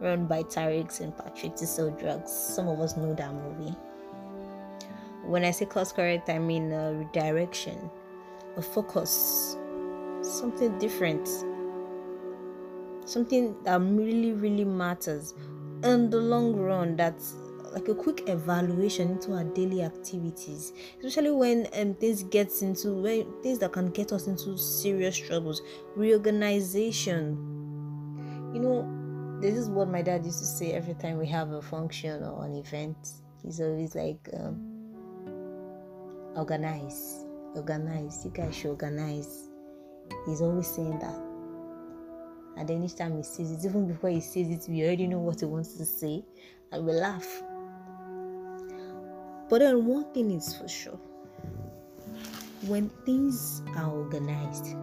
run 0.00 0.26
by 0.26 0.42
Tariq 0.42 1.00
and 1.00 1.16
Patrick 1.16 1.56
to 1.56 1.66
sell 1.66 1.90
drugs. 1.90 2.32
Some 2.32 2.68
of 2.68 2.80
us 2.80 2.96
know 2.96 3.14
that 3.14 3.32
movie. 3.34 3.74
When 5.24 5.44
I 5.44 5.50
say 5.50 5.66
course 5.66 5.92
correct, 5.92 6.28
I 6.30 6.38
mean 6.38 6.72
a 6.72 6.92
redirection, 6.94 7.90
a 8.56 8.62
focus, 8.62 9.56
something 10.22 10.78
different, 10.78 11.28
something 13.04 13.54
that 13.64 13.80
really, 13.80 14.32
really 14.32 14.64
matters 14.64 15.34
in 15.84 16.10
the 16.10 16.16
long 16.16 16.56
run. 16.56 16.96
That's 16.96 17.34
like 17.72 17.88
a 17.88 17.94
quick 17.94 18.28
evaluation 18.28 19.10
into 19.12 19.34
our 19.34 19.44
daily 19.44 19.82
activities, 19.82 20.72
especially 20.98 21.30
when 21.30 21.68
um, 21.74 21.94
things 21.94 22.22
gets 22.24 22.62
into 22.62 22.92
when 22.92 23.26
things 23.42 23.58
that 23.58 23.72
can 23.72 23.90
get 23.90 24.12
us 24.12 24.26
into 24.26 24.56
serious 24.56 25.16
troubles, 25.16 25.62
reorganization. 25.94 27.36
You 28.54 28.60
know, 28.60 28.99
this 29.40 29.56
is 29.56 29.68
what 29.68 29.88
my 29.88 30.02
dad 30.02 30.24
used 30.24 30.38
to 30.40 30.46
say 30.46 30.72
every 30.72 30.94
time 30.94 31.18
we 31.18 31.26
have 31.28 31.50
a 31.50 31.62
function 31.62 32.22
or 32.22 32.44
an 32.44 32.56
event. 32.56 32.96
He's 33.42 33.60
always 33.60 33.94
like, 33.94 34.28
um, 34.34 34.60
organize, 36.36 37.24
organize. 37.54 38.24
You 38.24 38.30
guys 38.30 38.54
should 38.54 38.70
organize. 38.70 39.48
He's 40.26 40.40
always 40.42 40.66
saying 40.66 40.98
that. 40.98 41.18
And 42.56 42.68
then 42.68 42.82
each 42.84 42.96
time 42.96 43.16
he 43.16 43.22
says 43.22 43.50
it, 43.50 43.64
even 43.64 43.86
before 43.88 44.10
he 44.10 44.20
says 44.20 44.48
it, 44.48 44.70
we 44.70 44.84
already 44.84 45.06
know 45.06 45.20
what 45.20 45.40
he 45.40 45.46
wants 45.46 45.74
to 45.74 45.84
say, 45.86 46.22
and 46.72 46.84
we 46.84 46.92
laugh. 46.92 47.42
But 49.48 49.60
then 49.60 49.86
one 49.86 50.12
thing 50.12 50.30
is 50.32 50.54
for 50.54 50.68
sure 50.68 50.98
when 52.66 52.90
things 53.06 53.62
are 53.76 53.90
organized, 53.90 54.76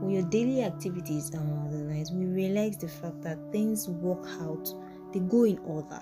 when 0.00 0.10
your 0.10 0.22
daily 0.22 0.62
activities 0.62 1.34
are 1.34 1.64
organized, 1.64 2.14
we 2.14 2.26
realize 2.26 2.76
the 2.76 2.88
fact 2.88 3.20
that 3.22 3.38
things 3.50 3.88
work 3.88 4.24
out, 4.40 4.72
they 5.12 5.18
go 5.20 5.44
in 5.44 5.58
order. 5.58 6.00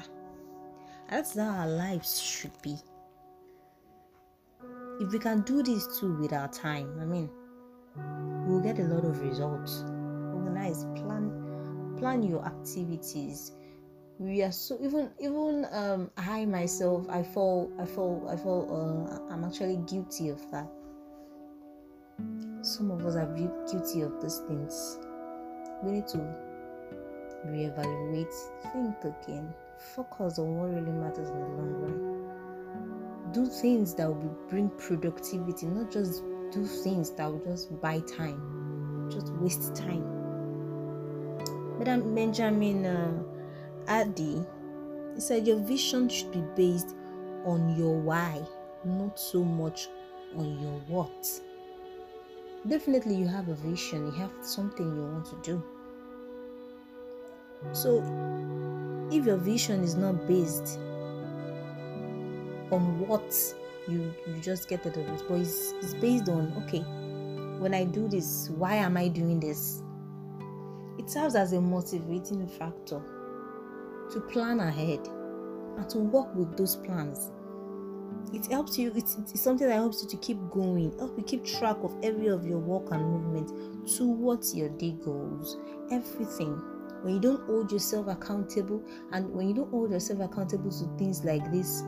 That's 1.08 1.36
how 1.36 1.48
our 1.48 1.68
lives 1.68 2.20
should 2.20 2.52
be. 2.62 2.76
If 5.00 5.12
we 5.12 5.18
can 5.18 5.40
do 5.42 5.62
this 5.62 5.98
too 5.98 6.14
with 6.18 6.32
our 6.32 6.48
time, 6.48 6.98
I 7.00 7.04
mean, 7.04 7.30
we'll 8.46 8.60
get 8.60 8.78
a 8.78 8.84
lot 8.84 9.04
of 9.04 9.22
results. 9.22 9.82
Organize, 10.34 10.84
plan, 10.96 11.96
plan 11.98 12.22
your 12.22 12.44
activities. 12.44 13.52
We 14.18 14.42
are 14.42 14.52
so 14.52 14.78
even 14.82 15.10
even 15.20 15.66
um 15.72 16.10
I 16.16 16.46
myself 16.46 17.06
I 17.10 17.22
fall 17.22 17.70
I 17.78 17.84
fall 17.84 18.26
I 18.30 18.36
fall 18.36 18.64
uh, 18.72 19.32
I'm 19.32 19.44
actually 19.44 19.76
guilty 19.86 20.30
of 20.30 20.40
that 20.52 20.66
some 22.62 22.90
of 22.90 23.04
us 23.06 23.16
are 23.16 23.26
guilty 23.70 24.02
of 24.02 24.20
these 24.20 24.38
things. 24.48 24.98
We 25.82 25.92
need 25.92 26.06
to 26.08 26.18
reevaluate, 27.46 28.34
think 28.72 28.96
again, 29.04 29.54
focus 29.94 30.38
on 30.38 30.56
what 30.56 30.70
really 30.70 30.92
matters 30.92 31.28
in 31.28 31.38
the 31.38 31.46
long 31.46 31.72
run. 31.82 33.32
Do 33.32 33.46
things 33.46 33.94
that 33.94 34.08
will 34.08 34.36
bring 34.48 34.70
productivity, 34.70 35.66
not 35.66 35.90
just 35.90 36.22
do 36.52 36.64
things 36.64 37.10
that 37.12 37.30
will 37.30 37.44
just 37.44 37.80
buy 37.80 38.00
time, 38.00 39.08
just 39.10 39.32
waste 39.34 39.74
time. 39.74 40.04
Madam 41.78 42.14
Benjamin 42.14 42.86
uh, 42.86 43.22
Addy 43.86 44.44
he 45.16 45.22
said 45.22 45.46
your 45.46 45.56
vision 45.60 46.10
should 46.10 46.30
be 46.30 46.42
based 46.54 46.94
on 47.46 47.74
your 47.78 47.98
why, 47.98 48.38
not 48.84 49.18
so 49.18 49.42
much 49.42 49.88
on 50.36 50.60
your 50.60 50.78
what. 50.88 51.26
Definitely, 52.68 53.14
you 53.14 53.28
have 53.28 53.48
a 53.48 53.54
vision, 53.54 54.06
you 54.06 54.12
have 54.12 54.32
something 54.40 54.96
you 54.96 55.02
want 55.02 55.26
to 55.26 55.36
do. 55.42 55.62
So, 57.72 58.02
if 59.12 59.24
your 59.24 59.36
vision 59.36 59.84
is 59.84 59.94
not 59.94 60.26
based 60.26 60.78
on 62.72 62.98
what 63.06 63.32
you 63.88 64.12
you 64.26 64.40
just 64.40 64.68
get 64.68 64.80
out 64.80 64.96
of 64.96 65.08
it, 65.08 65.22
but 65.28 65.40
it's, 65.40 65.72
it's 65.80 65.94
based 65.94 66.28
on 66.28 66.52
okay, 66.64 66.80
when 67.60 67.72
I 67.72 67.84
do 67.84 68.08
this, 68.08 68.50
why 68.50 68.74
am 68.74 68.96
I 68.96 69.08
doing 69.08 69.38
this? 69.38 69.82
It 70.98 71.08
serves 71.08 71.36
as 71.36 71.52
a 71.52 71.60
motivating 71.60 72.48
factor 72.48 73.00
to 74.10 74.20
plan 74.32 74.58
ahead 74.58 75.06
and 75.76 75.88
to 75.90 75.98
work 75.98 76.34
with 76.34 76.56
those 76.56 76.74
plans. 76.76 77.30
It 78.32 78.46
helps 78.46 78.76
you, 78.78 78.92
it's, 78.94 79.16
it's 79.16 79.40
something 79.40 79.66
that 79.68 79.74
helps 79.74 80.02
you 80.02 80.08
to 80.08 80.16
keep 80.16 80.38
going, 80.50 80.96
help 80.98 81.16
you 81.16 81.24
keep 81.24 81.44
track 81.44 81.76
of 81.82 81.94
every 82.02 82.26
of 82.26 82.46
your 82.46 82.58
work 82.58 82.90
and 82.90 83.02
movement 83.02 83.88
towards 83.96 84.54
your 84.54 84.68
day 84.70 84.96
goals, 85.04 85.56
everything. 85.90 86.60
When 87.02 87.14
you 87.14 87.20
don't 87.20 87.44
hold 87.46 87.70
yourself 87.70 88.08
accountable, 88.08 88.82
and 89.12 89.32
when 89.32 89.48
you 89.48 89.54
don't 89.54 89.70
hold 89.70 89.92
yourself 89.92 90.20
accountable 90.20 90.70
to 90.70 90.98
things 90.98 91.24
like 91.24 91.52
this, 91.52 91.82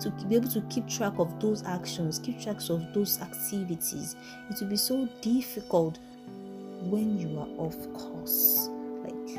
to 0.00 0.10
be 0.28 0.36
able 0.36 0.48
to 0.48 0.60
keep 0.70 0.86
track 0.88 1.14
of 1.18 1.40
those 1.40 1.64
actions, 1.64 2.18
keep 2.18 2.40
track 2.40 2.58
of 2.68 2.92
those 2.94 3.20
activities, 3.20 4.16
it 4.50 4.60
will 4.60 4.68
be 4.68 4.76
so 4.76 5.08
difficult 5.20 5.98
when 6.82 7.18
you 7.18 7.38
are 7.38 7.48
off 7.58 7.76
course. 7.92 8.68
Like 9.02 9.34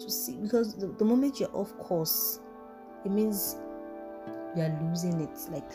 to 0.00 0.10
see 0.10 0.36
because 0.36 0.74
the, 0.74 0.86
the 0.86 1.04
moment 1.04 1.38
you're 1.40 1.54
off 1.54 1.76
course, 1.78 2.40
it 3.04 3.10
means 3.10 3.56
you 4.56 4.62
are 4.62 4.78
losing 4.82 5.20
it. 5.20 5.38
Like 5.50 5.72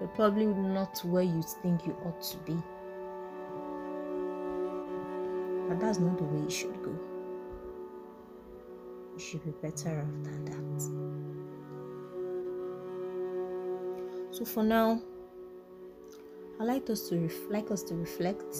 you're 0.00 0.08
probably 0.10 0.46
not 0.46 0.98
where 1.04 1.22
you 1.22 1.42
think 1.62 1.86
you 1.86 1.96
ought 2.04 2.20
to 2.22 2.36
be. 2.38 2.56
But 5.68 5.80
that's 5.80 5.98
not 5.98 6.16
the 6.18 6.24
way 6.24 6.44
it 6.44 6.52
should 6.52 6.82
go. 6.82 6.94
You 9.14 9.18
should 9.18 9.44
be 9.44 9.50
better 9.62 10.00
off 10.00 10.24
than 10.24 10.44
that. 10.44 11.08
So 14.34 14.44
for 14.44 14.62
now, 14.62 15.02
I 16.60 16.64
like 16.64 16.88
us 16.90 17.08
to 17.08 17.18
ref- 17.18 17.50
like 17.50 17.70
us 17.70 17.82
to 17.84 17.94
reflect, 17.94 18.54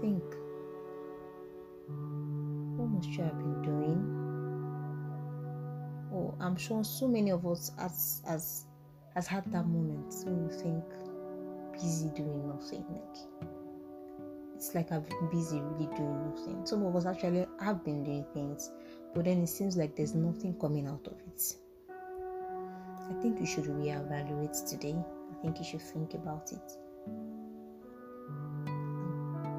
think. 0.00 0.22
What 2.76 2.88
must 2.88 3.08
you 3.08 3.24
have 3.24 3.38
been 3.38 3.62
doing? 3.62 3.79
I'm 6.40 6.56
sure 6.56 6.82
so 6.82 7.06
many 7.06 7.30
of 7.30 7.46
us 7.46 7.70
has 7.78 8.22
has 8.26 8.64
has 9.14 9.26
had 9.26 9.44
that 9.52 9.66
moment 9.66 10.14
when 10.24 10.46
we 10.46 10.54
think 10.54 10.84
busy 11.72 12.08
doing 12.16 12.48
nothing. 12.48 12.84
Like 12.88 13.50
it's 14.54 14.74
like 14.74 14.90
I've 14.92 15.06
been 15.08 15.28
busy 15.30 15.60
really 15.60 15.94
doing 15.96 16.30
nothing. 16.30 16.66
Some 16.66 16.84
of 16.84 16.96
us 16.96 17.06
actually 17.06 17.46
have 17.62 17.84
been 17.84 18.04
doing 18.04 18.24
things, 18.32 18.70
but 19.14 19.24
then 19.24 19.42
it 19.42 19.48
seems 19.48 19.76
like 19.76 19.96
there's 19.96 20.14
nothing 20.14 20.54
coming 20.60 20.86
out 20.86 21.06
of 21.06 21.18
it. 21.26 21.42
I 21.90 23.20
think 23.20 23.40
you 23.40 23.46
should 23.46 23.64
reevaluate 23.64 24.68
today. 24.68 24.94
I 24.96 25.42
think 25.42 25.58
you 25.58 25.64
should 25.64 25.82
think 25.82 26.14
about 26.14 26.52
it. 26.52 26.72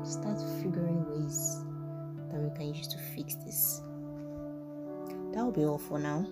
Start 0.07 0.39
figuring 0.61 1.05
ways 1.09 1.63
that 2.31 2.39
we 2.39 2.50
can 2.57 2.73
use 2.73 2.88
to 2.88 2.97
fix 2.97 3.35
this. 3.35 3.81
That 5.33 5.43
will 5.43 5.51
be 5.51 5.65
all 5.65 5.77
for 5.77 6.00
now. 6.00 6.25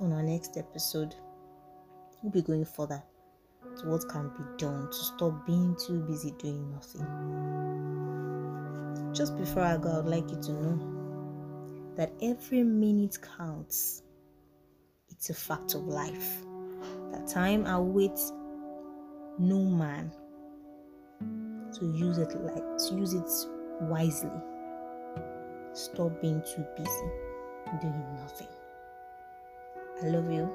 On 0.00 0.12
our 0.12 0.22
next 0.22 0.56
episode, 0.56 1.16
we'll 2.22 2.30
be 2.30 2.40
going 2.40 2.64
further 2.64 3.02
to 3.78 3.88
what 3.88 4.08
can 4.08 4.28
be 4.28 4.44
done 4.56 4.86
to 4.86 4.96
stop 4.96 5.44
being 5.44 5.76
too 5.84 5.98
busy 6.02 6.30
doing 6.38 6.70
nothing. 6.70 7.04
Just 9.12 9.36
before 9.36 9.62
I 9.62 9.76
go, 9.76 9.98
I'd 9.98 10.06
like 10.06 10.30
you 10.30 10.40
to 10.40 10.52
know 10.52 11.94
that 11.96 12.12
every 12.22 12.62
minute 12.62 13.18
counts. 13.36 14.04
It's 15.08 15.30
a 15.30 15.34
fact 15.34 15.74
of 15.74 15.82
life. 15.88 16.44
That 17.10 17.26
time 17.26 17.66
awaits 17.66 18.32
no 19.36 19.58
man 19.64 20.12
to 21.74 21.86
use 21.86 22.18
it 22.18 22.40
like 22.40 22.78
to 22.88 22.94
use 22.94 23.14
it 23.14 23.28
wisely. 23.80 24.30
Stop 25.72 26.20
being 26.22 26.40
too 26.42 26.64
busy 26.76 27.10
doing 27.80 28.14
nothing. 28.14 28.57
I 30.00 30.06
love 30.06 30.30
you. 30.30 30.48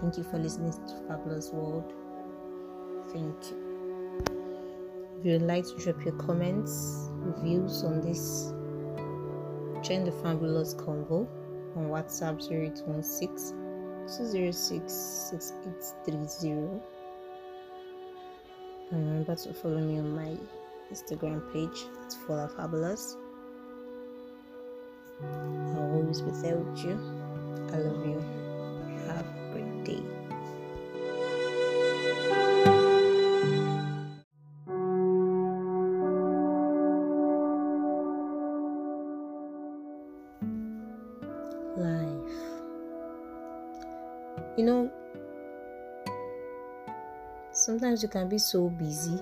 Thank 0.00 0.16
you 0.16 0.22
for 0.22 0.38
listening 0.38 0.72
to 0.72 1.08
Fabulous 1.08 1.50
World. 1.50 1.92
Thank 3.08 3.34
you. 3.50 3.64
If 5.18 5.26
you'd 5.26 5.42
like 5.42 5.64
to 5.64 5.76
drop 5.76 6.04
your 6.04 6.14
comments, 6.14 7.08
reviews 7.14 7.82
on 7.82 8.00
this, 8.00 8.52
join 9.82 10.04
the 10.04 10.12
Fabulous 10.22 10.74
Convo 10.74 11.26
on 11.74 11.88
WhatsApp 11.88 12.40
0816 12.48 13.56
206 14.06 14.92
6830. 14.92 16.80
And 18.90 19.08
remember 19.08 19.34
to 19.34 19.52
follow 19.52 19.80
me 19.80 19.98
on 19.98 20.14
my 20.14 20.36
Instagram 20.92 21.52
page 21.52 21.86
at 22.04 22.14
Fola 22.26 22.54
Fabulous. 22.56 23.16
I'll 25.22 25.92
always 25.94 26.20
be 26.20 26.30
there 26.42 26.56
with 26.56 26.84
you. 26.84 27.00
I 27.72 27.78
love 27.78 28.06
you. 28.06 28.43
Have 29.06 29.26
a 29.26 29.52
great 29.52 29.84
day. 29.84 30.02
Life. 41.76 42.34
You 44.56 44.64
know, 44.64 44.90
sometimes 47.52 48.02
you 48.02 48.08
can 48.08 48.28
be 48.28 48.38
so 48.38 48.68
busy 48.68 49.16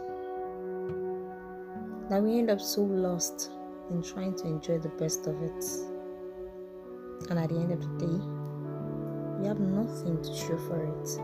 that 2.10 2.22
we 2.22 2.38
end 2.38 2.50
up 2.50 2.60
so 2.60 2.82
lost 2.82 3.50
in 3.90 4.02
trying 4.02 4.34
to 4.36 4.46
enjoy 4.46 4.78
the 4.78 4.90
best 4.90 5.26
of 5.26 5.42
it. 5.42 5.64
And 7.30 7.38
at 7.38 7.48
the 7.48 7.56
end 7.56 7.72
of 7.72 7.80
the 7.80 8.06
day, 8.06 8.41
we 9.42 9.48
have 9.48 9.58
nothing 9.58 10.22
to 10.22 10.34
show 10.36 10.56
for 10.68 10.80
it. 10.84 11.18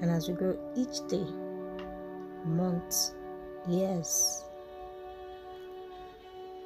And 0.00 0.08
as 0.08 0.28
we 0.28 0.34
grow 0.34 0.56
each 0.76 1.06
day, 1.08 1.26
months, 2.44 3.14
years, 3.68 4.44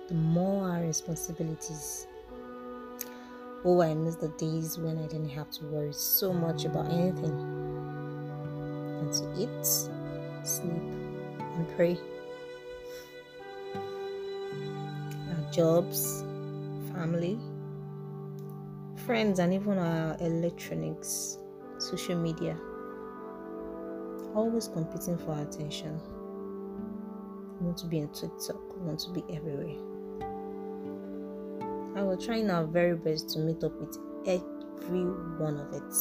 the 0.08 0.14
more 0.14 0.68
our 0.70 0.82
responsibilities. 0.82 2.06
Oh, 3.64 3.80
I 3.80 3.94
miss 3.94 4.16
the 4.16 4.28
days 4.28 4.78
when 4.78 4.98
I 4.98 5.06
didn't 5.06 5.30
have 5.30 5.50
to 5.52 5.64
worry 5.66 5.92
so 5.94 6.32
much 6.32 6.66
about 6.66 6.92
anything. 6.92 7.32
And 9.00 9.12
to 9.12 9.42
eat, 9.42 9.66
sleep, 10.46 10.82
and 11.38 11.68
pray. 11.76 11.98
Our 13.74 15.50
jobs, 15.50 16.22
family, 16.92 17.38
friends, 19.08 19.38
and 19.38 19.54
even 19.54 19.78
our 19.78 20.18
electronics, 20.20 21.38
social 21.78 22.14
media, 22.14 22.54
always 24.34 24.68
competing 24.68 25.16
for 25.16 25.32
our 25.32 25.40
attention. 25.44 25.98
We 27.58 27.64
want 27.68 27.78
to 27.78 27.86
be 27.86 28.00
in 28.00 28.08
TikTok, 28.08 28.76
we 28.76 28.82
want 28.86 29.00
to 29.00 29.10
be 29.12 29.24
everywhere. 29.34 29.78
And 31.96 32.06
we're 32.06 32.20
trying 32.20 32.50
our 32.50 32.66
very 32.66 32.96
best 32.96 33.30
to 33.30 33.38
meet 33.38 33.64
up 33.64 33.72
with 33.80 33.96
every 34.26 35.06
one 35.40 35.58
of 35.58 35.72
it 35.72 35.94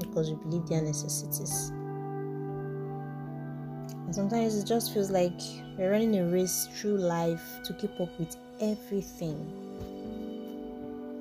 because 0.00 0.30
we 0.30 0.36
believe 0.36 0.66
they 0.66 0.74
are 0.74 0.82
necessities. 0.82 1.70
And 4.04 4.14
sometimes 4.14 4.58
it 4.58 4.66
just 4.66 4.92
feels 4.92 5.10
like 5.10 5.40
we're 5.78 5.92
running 5.92 6.14
a 6.18 6.26
race 6.26 6.68
through 6.74 6.98
life 6.98 7.62
to 7.64 7.72
keep 7.72 7.98
up 7.98 8.18
with 8.18 8.36
everything. 8.60 9.71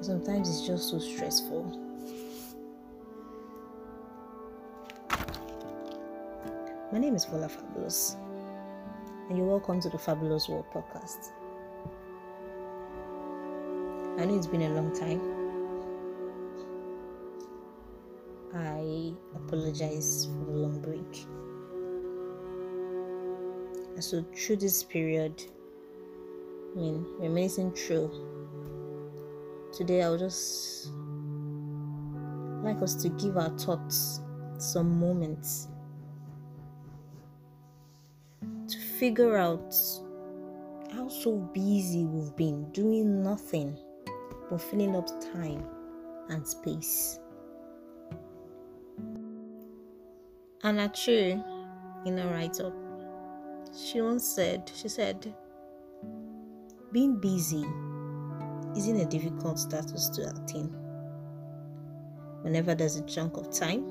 Sometimes 0.02 0.50
it's 0.50 0.66
just 0.66 0.90
so 0.90 0.98
stressful. 0.98 1.64
My 6.92 6.98
name 6.98 7.14
is 7.14 7.24
Fola 7.24 7.48
Fabulous, 7.48 8.18
and 9.30 9.38
you're 9.38 9.46
welcome 9.46 9.80
to 9.80 9.90
the 9.90 10.00
Fabulous 10.00 10.50
World 10.50 10.66
podcast. 10.74 11.30
I 14.20 14.26
know 14.26 14.36
it's 14.36 14.48
been 14.48 14.64
a 14.64 14.70
long 14.70 14.92
time. 14.92 15.22
I 18.56 19.14
apologize 19.36 20.26
for 20.26 20.46
the 20.52 20.58
long 20.58 20.82
break. 20.82 21.28
And 23.94 24.04
so 24.04 24.26
through 24.36 24.56
this 24.56 24.84
period, 24.84 25.44
I 26.76 26.80
mean, 26.80 27.06
reminiscing 27.20 27.74
through, 27.74 28.41
today 29.82 30.04
I 30.04 30.12
would 30.12 30.20
just 30.20 30.92
like 32.62 32.80
us 32.84 32.94
to 33.02 33.10
give 33.10 33.36
our 33.36 33.50
thoughts 33.58 34.22
some 34.60 35.00
moments 35.00 35.70
to 38.68 38.78
figure 38.78 39.38
out 39.38 39.74
how 40.94 41.10
so 41.10 41.38
busy 41.52 42.06
we've 42.06 42.36
been 42.36 42.72
doing 42.74 43.24
nothing 43.24 43.76
but 44.52 44.62
filling 44.62 44.96
up 44.96 45.10
time 45.34 45.66
and 46.30 46.48
space. 46.48 47.20
Anna 50.64 50.90
Chu, 50.90 51.44
in 52.06 52.20
a 52.20 52.28
write 52.28 52.60
up, 52.60 52.76
she 53.76 54.00
once 54.00 54.26
said, 54.26 54.72
she 54.76 54.88
said, 54.88 55.34
being 56.92 57.20
busy 57.20 57.66
isn't 58.76 58.98
a 58.98 59.06
difficult 59.06 59.60
status 59.60 60.10
to 60.10 60.30
attain. 60.30 60.68
Whenever 62.42 62.74
there's 62.74 62.96
a 62.96 63.06
chunk 63.06 63.38
of 63.38 63.52
time, 63.52 63.86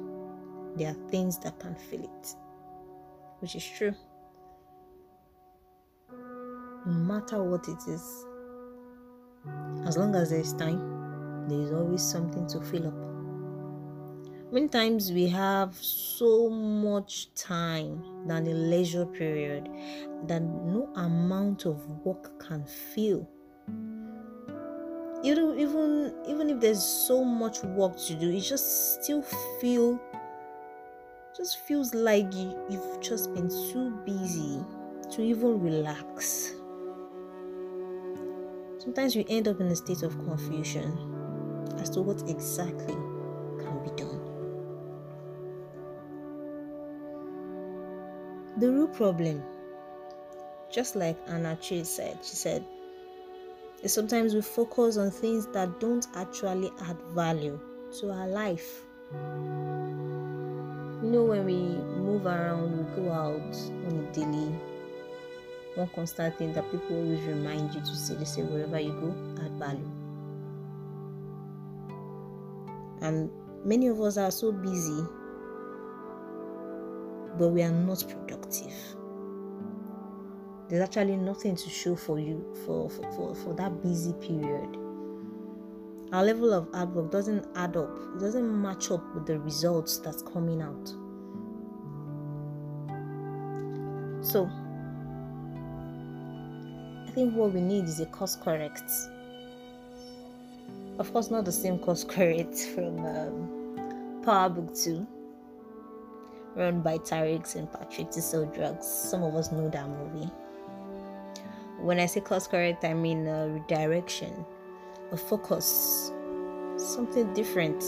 there 0.77 0.90
are 0.90 1.09
things 1.09 1.38
that 1.38 1.59
can 1.59 1.75
fill 1.75 2.05
it, 2.05 2.35
which 3.40 3.55
is 3.55 3.64
true. 3.64 3.95
No 6.87 6.93
matter 6.93 7.43
what 7.43 7.69
it 7.69 7.79
is, 7.88 8.27
as 9.87 9.97
long 9.97 10.14
as 10.14 10.31
there 10.31 10.40
is 10.40 10.53
time, 10.55 11.47
there 11.49 11.61
is 11.61 11.73
always 11.73 12.03
something 12.03 12.47
to 12.49 12.61
fill 12.61 12.88
up. 12.88 12.95
Many 14.53 14.69
times 14.69 15.12
we 15.12 15.29
have 15.29 15.77
so 15.77 16.51
much 16.51 17.33
time 17.35 18.27
than 18.27 18.49
a 18.49 18.53
leisure 18.53 19.07
period 19.07 19.69
that 20.27 20.43
no 20.43 20.90
amount 20.97 21.66
of 21.66 21.87
work 22.05 22.40
can 22.40 22.64
fill. 22.64 23.29
Even 25.23 25.59
even 25.59 26.15
even 26.27 26.51
if 26.51 26.61
there's 26.61 26.83
so 26.83 27.25
much 27.25 27.63
work 27.63 27.97
to 28.07 28.15
do, 28.15 28.31
it 28.31 28.41
just 28.41 29.03
still 29.03 29.23
feel 29.61 30.01
just 31.37 31.61
feels 31.61 31.95
like 31.95 32.33
you, 32.35 32.59
you've 32.69 33.01
just 33.01 33.33
been 33.35 33.49
too 33.49 33.91
busy 34.05 34.65
to 35.11 35.23
even 35.23 35.61
relax. 35.61 36.55
Sometimes 38.79 39.15
we 39.15 39.27
end 39.29 39.47
up 39.47 39.61
in 39.61 39.67
a 39.69 39.77
state 39.77 40.03
of 40.03 40.19
confusion 40.25 40.97
as 41.79 41.91
to 41.91 42.01
what 42.01 42.29
exactly 42.29 42.95
can 42.95 43.83
be 43.85 43.91
done. 43.97 44.21
The 48.59 48.71
real 48.71 48.89
problem, 48.89 49.43
just 50.71 50.97
like 50.97 51.17
Anna 51.29 51.57
Chase 51.57 51.89
said, 51.89 52.19
she 52.23 52.37
said, 52.37 52.65
is 53.83 53.93
sometimes 53.93 54.35
we 54.35 54.40
focus 54.43 54.97
on 54.97 55.11
things 55.11 55.47
that 55.49 55.81
don't 55.81 56.07
actually 56.14 56.71
add 56.83 56.97
value 57.14 57.59
to 58.01 58.11
our 58.11 58.29
life. 58.29 58.85
You 61.03 61.09
know, 61.11 61.25
when 61.25 61.45
we 61.45 61.59
move 62.01 62.27
around, 62.27 62.77
we 62.77 63.03
go 63.03 63.11
out 63.12 63.57
on 63.87 64.07
a 64.09 64.12
daily, 64.12 64.55
one 65.75 65.88
constant 65.95 66.37
thing 66.37 66.53
that 66.53 66.71
people 66.71 66.97
always 66.97 67.21
remind 67.23 67.75
you 67.75 67.81
to 67.81 67.97
say, 67.97 68.14
they 68.14 68.25
say, 68.25 68.43
wherever 68.43 68.79
you 68.79 68.93
go, 68.93 69.45
add 69.45 69.53
value. 69.53 69.90
And 73.03 73.31
many 73.64 73.87
of 73.87 74.01
us 74.01 74.19
are 74.19 74.31
so 74.31 74.53
busy 74.53 75.05
but 77.38 77.49
we 77.49 77.62
are 77.62 77.71
not 77.71 78.05
productive. 78.07 78.75
There's 80.71 80.83
actually 80.83 81.17
nothing 81.17 81.57
to 81.57 81.69
show 81.69 81.97
for 81.97 82.21
you 82.21 82.47
for, 82.65 82.89
for, 82.89 83.03
for, 83.11 83.35
for 83.35 83.55
that 83.55 83.83
busy 83.83 84.13
period. 84.13 84.77
Our 86.13 86.23
level 86.23 86.53
of 86.53 86.69
hard 86.73 86.95
work 86.95 87.11
doesn't 87.11 87.45
add 87.57 87.77
up, 87.77 87.91
it 88.15 88.21
doesn't 88.21 88.63
match 88.63 88.93
up 88.93 89.03
with 89.13 89.27
the 89.27 89.41
results 89.41 89.99
that's 89.99 90.23
coming 90.23 90.63
out. 90.63 90.87
So, 94.25 94.49
I 97.09 97.11
think 97.11 97.35
what 97.35 97.53
we 97.53 97.61
need 97.61 97.87
is 97.87 97.99
a 97.99 98.07
course 98.07 98.37
correct. 98.37 98.89
Of 101.01 101.13
course, 101.13 101.33
not 101.33 101.47
the 101.47 101.53
same 101.53 101.81
course 101.81 102.05
correct 102.09 102.57
from 102.77 103.05
um, 103.05 104.23
Power 104.25 104.51
Book 104.51 104.73
2 104.77 105.05
run 106.55 106.81
by 106.81 106.99
Tariq 106.99 107.57
and 107.57 107.73
Patrick 107.73 108.11
to 108.11 108.23
sell 108.23 108.45
drugs. 108.45 108.87
Some 108.87 109.25
of 109.25 109.35
us 109.35 109.51
know 109.51 109.69
that 109.69 109.89
movie. 109.89 110.31
When 111.81 111.99
I 111.99 112.07
say 112.07 112.21
course 112.21 112.47
correct, 112.47 112.85
I 112.85 112.95
mean 112.95 113.27
a 113.27 113.49
redirection, 113.49 114.45
a 115.12 115.16
focus, 115.16 116.12
something 116.77 117.33
different, 117.35 117.83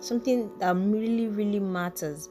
something 0.00 0.50
that 0.58 0.76
really, 0.76 1.28
really 1.28 1.60
matters 1.60 2.28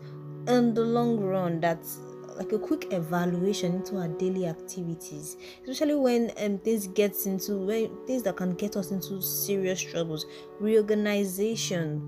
in 0.48 0.74
the 0.74 0.82
long 0.82 1.20
run. 1.20 1.60
That's 1.60 2.00
like 2.36 2.52
a 2.54 2.60
quick 2.60 2.94
evaluation 2.94 3.76
into 3.76 3.98
our 3.98 4.08
daily 4.08 4.46
activities, 4.48 5.36
especially 5.64 5.96
when 5.96 6.32
um, 6.38 6.58
things 6.60 6.88
gets 6.88 7.26
into 7.26 7.58
when 7.58 7.90
things 8.08 8.24
that 8.24 8.38
can 8.38 8.54
get 8.56 8.78
us 8.78 8.92
into 8.92 9.22
serious 9.22 9.82
troubles, 9.82 10.26
reorganization. 10.60 12.00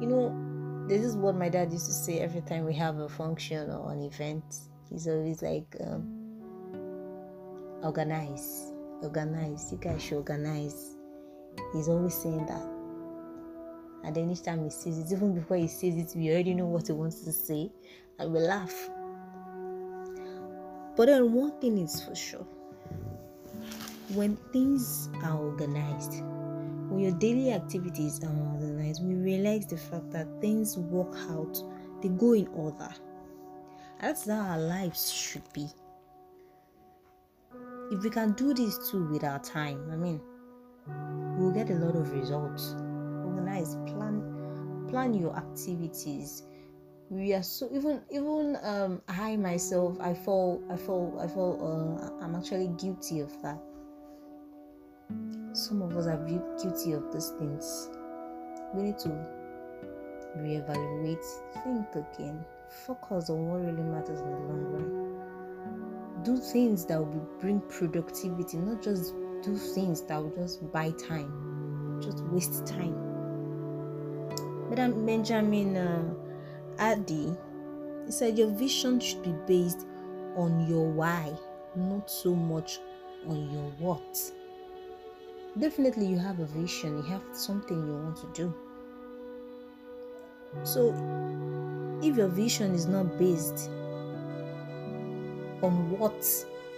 You 0.00 0.08
know, 0.08 0.86
this 0.88 1.02
is 1.02 1.16
what 1.16 1.36
my 1.36 1.48
dad 1.48 1.72
used 1.72 1.86
to 1.86 1.92
say 1.92 2.18
every 2.18 2.40
time 2.40 2.64
we 2.64 2.74
have 2.74 2.98
a 2.98 3.08
function 3.08 3.70
or 3.70 3.92
an 3.92 4.02
event. 4.02 4.42
He's 4.90 5.06
always 5.06 5.40
like, 5.40 5.76
um, 5.86 6.21
organize, 7.82 8.72
organize. 9.02 9.72
You 9.72 9.78
guys 9.78 10.02
should 10.02 10.16
organize. 10.16 10.96
He's 11.72 11.88
always 11.88 12.14
saying 12.14 12.46
that. 12.46 12.66
And 14.04 14.14
then 14.16 14.30
each 14.30 14.42
time 14.42 14.64
he 14.64 14.70
says 14.70 14.98
it, 14.98 15.14
even 15.14 15.34
before 15.34 15.56
he 15.56 15.68
says 15.68 15.96
it, 15.96 16.16
we 16.16 16.30
already 16.30 16.54
know 16.54 16.66
what 16.66 16.86
he 16.86 16.92
wants 16.92 17.20
to 17.20 17.32
say, 17.32 17.70
and 18.18 18.32
we 18.32 18.40
laugh. 18.40 18.74
But 20.96 21.06
then 21.06 21.32
one 21.32 21.58
thing 21.60 21.78
is 21.78 22.02
for 22.02 22.14
sure 22.14 22.46
when 24.14 24.36
things 24.52 25.08
are 25.24 25.38
organized, 25.38 26.22
when 26.88 26.98
your 26.98 27.12
daily 27.12 27.52
activities 27.52 28.22
are 28.22 28.52
organized, 28.52 29.04
we 29.04 29.14
realize 29.14 29.66
the 29.66 29.76
fact 29.76 30.10
that 30.10 30.26
things 30.40 30.76
work 30.76 31.14
out, 31.30 31.62
they 32.02 32.08
go 32.08 32.34
in 32.34 32.46
order. 32.48 32.88
That's 34.00 34.28
how 34.28 34.40
our 34.40 34.58
lives 34.58 35.10
should 35.10 35.50
be. 35.52 35.68
If 37.92 38.02
we 38.02 38.10
can 38.10 38.32
do 38.32 38.54
this 38.54 38.90
too 38.90 39.04
with 39.06 39.22
our 39.22 39.38
time, 39.38 39.88
I 39.92 39.96
mean, 39.96 40.20
we'll 41.38 41.52
get 41.52 41.70
a 41.70 41.74
lot 41.74 41.94
of 41.94 42.12
results. 42.12 42.74
Organize, 43.24 43.76
plan, 43.86 44.86
plan 44.88 45.14
your 45.14 45.36
activities. 45.36 46.42
We 47.10 47.34
are 47.34 47.42
so 47.42 47.68
even 47.72 48.00
even 48.10 48.56
um 48.62 49.02
I 49.06 49.36
myself 49.36 50.00
I 50.00 50.14
fall 50.14 50.62
I 50.70 50.76
fall 50.76 51.18
I 51.20 51.28
fall 51.28 51.52
uh, 51.62 52.24
I'm 52.24 52.34
actually 52.34 52.68
guilty 52.78 53.20
of 53.20 53.30
that 53.42 53.60
some 55.52 55.82
of 55.82 55.96
us 55.96 56.06
are 56.06 56.16
guilty 56.58 56.92
of 56.92 57.12
these 57.12 57.28
things. 57.38 57.90
We 58.74 58.84
need 58.84 58.98
to 59.00 59.10
reevaluate, 60.38 61.24
think 61.62 61.86
again, 61.94 62.44
focus 62.86 63.28
on 63.28 63.48
what 63.48 63.60
really 63.60 63.82
matters 63.82 64.20
in 64.20 64.30
the 64.30 64.38
long 64.38 64.64
run. 64.72 65.11
Do 66.24 66.36
things 66.36 66.84
that 66.86 67.00
will 67.00 67.28
bring 67.40 67.60
productivity, 67.62 68.58
not 68.58 68.82
just 68.82 69.14
do 69.42 69.56
things 69.56 70.02
that 70.02 70.22
will 70.22 70.34
just 70.36 70.70
buy 70.72 70.90
time, 70.92 72.00
just 72.00 72.20
waste 72.24 72.66
time. 72.66 72.96
Madam 74.68 75.04
Benjamin 75.04 75.76
uh, 75.76 76.14
Addy 76.78 77.36
he 78.06 78.12
said 78.12 78.38
your 78.38 78.48
vision 78.48 78.98
should 78.98 79.22
be 79.22 79.34
based 79.46 79.86
on 80.36 80.66
your 80.68 80.88
why, 80.90 81.32
not 81.76 82.10
so 82.10 82.34
much 82.34 82.80
on 83.28 83.50
your 83.50 83.70
what 83.78 84.32
definitely 85.58 86.06
you 86.06 86.18
have 86.18 86.40
a 86.40 86.46
vision, 86.46 86.96
you 86.96 87.02
have 87.02 87.22
something 87.32 87.86
you 87.86 87.94
want 87.94 88.16
to 88.16 88.26
do. 88.34 88.54
So, 90.64 90.90
if 92.02 92.16
your 92.16 92.28
vision 92.28 92.74
is 92.74 92.86
not 92.86 93.18
based 93.18 93.70
on 95.62 95.90
what 95.90 96.24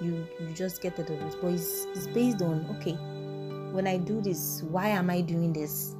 you 0.00 0.26
you 0.40 0.54
just 0.54 0.82
get 0.82 0.98
of 0.98 1.10
it, 1.10 1.36
but 1.40 1.52
it's, 1.52 1.86
it's 1.94 2.06
based 2.08 2.42
on 2.42 2.66
okay, 2.76 2.96
when 3.72 3.86
I 3.86 3.96
do 3.96 4.20
this, 4.20 4.62
why 4.70 4.88
am 4.88 5.10
I 5.10 5.20
doing 5.20 5.52
this? 5.52 5.96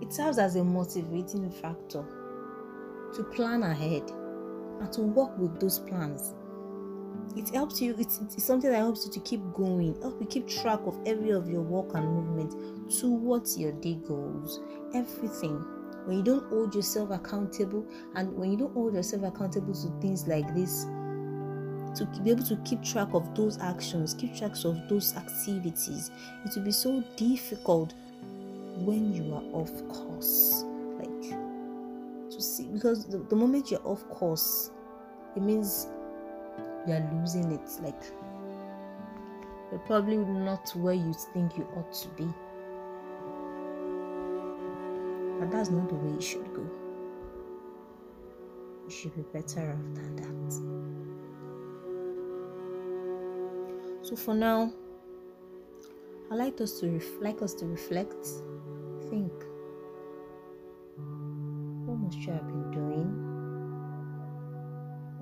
It 0.00 0.12
serves 0.12 0.38
as 0.38 0.56
a 0.56 0.64
motivating 0.64 1.50
factor 1.50 2.04
to 3.14 3.24
plan 3.34 3.62
ahead 3.62 4.02
and 4.80 4.92
to 4.92 5.02
work 5.02 5.36
with 5.38 5.60
those 5.60 5.78
plans. 5.78 6.34
It 7.36 7.48
helps 7.50 7.80
you 7.80 7.94
it's, 7.98 8.20
it's, 8.20 8.44
something 8.44 8.70
that 8.70 8.76
helps 8.76 9.06
you 9.06 9.12
to 9.12 9.20
keep 9.20 9.40
going 9.54 10.00
help 10.00 10.20
you 10.20 10.26
keep 10.26 10.46
track 10.46 10.80
of 10.84 10.98
every 11.06 11.30
of 11.30 11.48
your 11.48 11.62
work 11.62 11.94
and 11.94 12.06
movement 12.06 12.92
towards 13.00 13.58
your 13.58 13.72
day 13.72 13.98
goals. 14.06 14.60
Everything. 14.94 15.64
When 16.06 16.18
you 16.18 16.22
don't 16.22 16.46
hold 16.50 16.74
yourself 16.74 17.10
accountable, 17.10 17.86
and 18.14 18.30
when 18.36 18.50
you 18.52 18.58
don't 18.58 18.74
hold 18.74 18.92
yourself 18.92 19.22
accountable 19.22 19.72
to 19.72 20.00
things 20.02 20.26
like 20.26 20.54
this, 20.54 20.86
to 21.96 22.04
be 22.22 22.30
able 22.30 22.44
to 22.44 22.56
keep 22.64 22.82
track 22.82 23.08
of 23.14 23.34
those 23.34 23.58
actions, 23.58 24.14
keep 24.14 24.36
tracks 24.36 24.64
of 24.64 24.88
those 24.88 25.16
activities, 25.16 26.10
it 26.44 26.54
will 26.56 26.64
be 26.64 26.72
so 26.72 27.02
difficult 27.16 27.94
when 28.78 29.12
you 29.12 29.32
are 29.34 29.42
off 29.52 29.72
course. 29.88 30.64
Like 30.98 31.30
to 32.30 32.40
see 32.40 32.68
because 32.68 33.06
the, 33.06 33.18
the 33.18 33.36
moment 33.36 33.70
you're 33.70 33.86
off 33.86 34.08
course, 34.08 34.70
it 35.36 35.42
means 35.42 35.88
you're 36.86 37.06
losing 37.14 37.52
it. 37.52 37.68
Like 37.82 38.02
you're 39.70 39.80
probably 39.86 40.18
not 40.18 40.70
where 40.76 40.94
you 40.94 41.14
think 41.32 41.56
you 41.56 41.66
ought 41.76 41.92
to 41.92 42.08
be. 42.10 42.28
But 45.40 45.50
that's 45.50 45.70
not 45.70 45.88
the 45.88 45.96
way 45.96 46.16
it 46.16 46.22
should 46.22 46.52
go. 46.54 46.66
You 48.84 48.90
should 48.90 49.14
be 49.16 49.22
better 49.32 49.70
off 49.70 49.94
than 49.94 50.16
that. 50.16 50.84
So 54.04 54.16
for 54.16 54.34
now, 54.34 54.70
I 56.30 56.34
like 56.34 56.60
us 56.60 56.78
to 56.80 56.90
ref- 56.90 57.22
like 57.22 57.40
us 57.40 57.54
to 57.54 57.64
reflect, 57.64 58.22
think. 59.08 59.32
What 61.86 61.96
must 61.96 62.18
you 62.18 62.32
have 62.34 62.46
been 62.46 62.70
doing? 62.70 63.08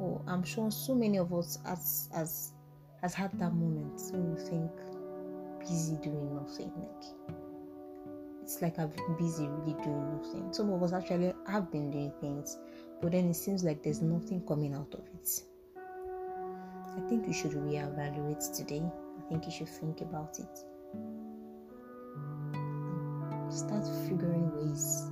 Oh, 0.01 0.21
I'm 0.27 0.43
sure 0.43 0.69
so 0.73 0.97
many 0.97 1.19
of 1.19 1.33
us 1.33 1.61
as 1.65 2.09
as 2.13 2.55
has 3.03 3.15
had 3.15 3.31
that 3.39 3.55
moment 3.55 4.03
when 4.11 4.33
you 4.33 4.37
think 4.51 4.73
busy 5.61 5.97
doing 6.03 6.35
nothing. 6.35 6.73
Like 6.77 7.05
it's 8.43 8.61
like 8.63 8.81
I've 8.81 8.97
been 8.97 9.17
busy 9.17 9.47
really 9.47 9.81
doing 9.85 10.11
nothing. 10.17 10.53
Some 10.53 10.73
of 10.73 10.83
us 10.83 10.93
actually 10.93 11.33
have 11.47 11.71
been 11.71 11.93
doing 11.93 12.13
things, 12.21 12.59
but 13.01 13.13
then 13.13 13.31
it 13.31 13.35
seems 13.35 13.63
like 13.63 13.85
there's 13.85 14.03
nothing 14.03 14.45
coming 14.45 14.75
out 14.75 14.93
of 14.93 15.07
it. 15.15 15.45
I 16.97 17.01
think 17.09 17.27
you 17.27 17.33
should 17.33 17.53
reevaluate 17.53 18.55
today. 18.57 18.83
I 19.19 19.29
think 19.29 19.47
you 19.47 19.53
should 19.53 19.69
think 19.69 20.01
about 20.01 20.39
it. 20.39 20.59
Start 23.53 23.87
figuring 24.09 24.51
ways 24.55 25.11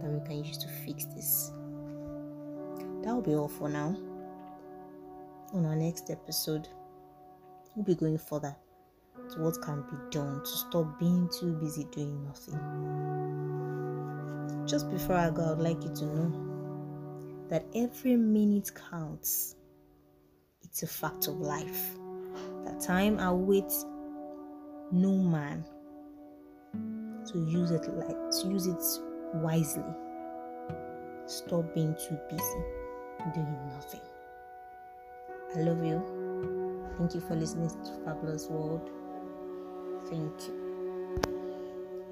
that 0.00 0.10
we 0.10 0.20
can 0.26 0.44
use 0.44 0.58
to 0.58 0.68
fix 0.84 1.04
this. 1.06 1.52
That 3.02 3.14
will 3.14 3.22
be 3.22 3.34
all 3.34 3.48
for 3.48 3.68
now. 3.68 3.96
On 5.52 5.64
our 5.64 5.76
next 5.76 6.10
episode, 6.10 6.68
we'll 7.74 7.84
be 7.84 7.94
going 7.94 8.18
further 8.18 8.56
to 9.30 9.40
what 9.40 9.60
can 9.62 9.82
be 9.82 9.96
done 10.10 10.40
to 10.40 10.50
stop 10.50 10.98
being 10.98 11.28
too 11.38 11.52
busy 11.54 11.84
doing 11.92 12.24
nothing. 12.24 12.58
Just 14.66 14.90
before 14.90 15.16
I 15.16 15.30
go, 15.30 15.44
I 15.44 15.50
would 15.50 15.60
like 15.60 15.82
you 15.82 15.94
to 15.94 16.04
know 16.04 16.32
that 17.48 17.64
every 17.74 18.16
minute 18.16 18.70
counts. 18.90 19.55
It's 20.76 20.82
a 20.82 20.86
fact 20.86 21.26
of 21.26 21.40
life. 21.40 21.96
That 22.66 22.78
time 22.82 23.18
awaits 23.18 23.86
no 24.92 25.16
man 25.16 25.64
to 26.74 27.38
use 27.48 27.70
it 27.70 27.88
like 27.94 28.30
to 28.42 28.48
use 28.50 28.66
it 28.66 28.84
wisely. 29.36 29.82
Stop 31.24 31.74
being 31.74 31.94
too 31.94 32.18
busy 32.28 32.62
doing 33.32 33.56
nothing. 33.70 34.02
I 35.56 35.60
love 35.60 35.82
you. 35.82 36.92
Thank 36.98 37.14
you 37.14 37.22
for 37.22 37.36
listening 37.36 37.70
to 37.70 38.04
Fabulous 38.04 38.46
World. 38.48 38.90
Thank 40.10 40.46
you. 40.46 41.22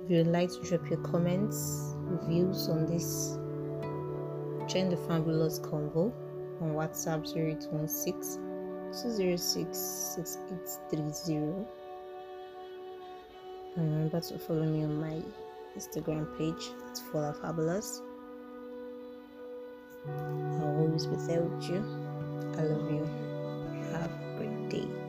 If 0.05 0.11
you'd 0.11 0.29
like 0.29 0.49
to 0.49 0.63
drop 0.63 0.89
your 0.89 1.01
comments, 1.01 1.93
reviews 1.97 2.71
on 2.71 2.87
this, 2.87 3.37
join 4.73 4.89
the 4.89 4.97
Fabulous 5.07 5.59
Convo 5.59 6.15
on 6.63 6.71
WhatsApp 6.71 7.27
0816 7.37 8.44
2066830 8.95 11.67
and 13.77 13.93
remember 13.93 14.17
um, 14.19 14.23
to 14.23 14.39
follow 14.39 14.65
me 14.65 14.85
on 14.85 15.01
my 15.01 15.21
Instagram 15.77 16.27
page 16.39 16.71
it's 16.91 17.01
Fola 17.11 17.35
Fabulous. 17.41 18.01
I'll 20.07 20.77
always 20.79 21.07
be 21.07 21.17
there 21.27 21.43
with 21.43 21.69
you. 21.69 21.83
I 22.57 22.63
love 22.63 22.89
you. 22.91 23.05
Have 23.91 24.13
a 24.13 24.15
great 24.39 24.69
day. 24.69 25.04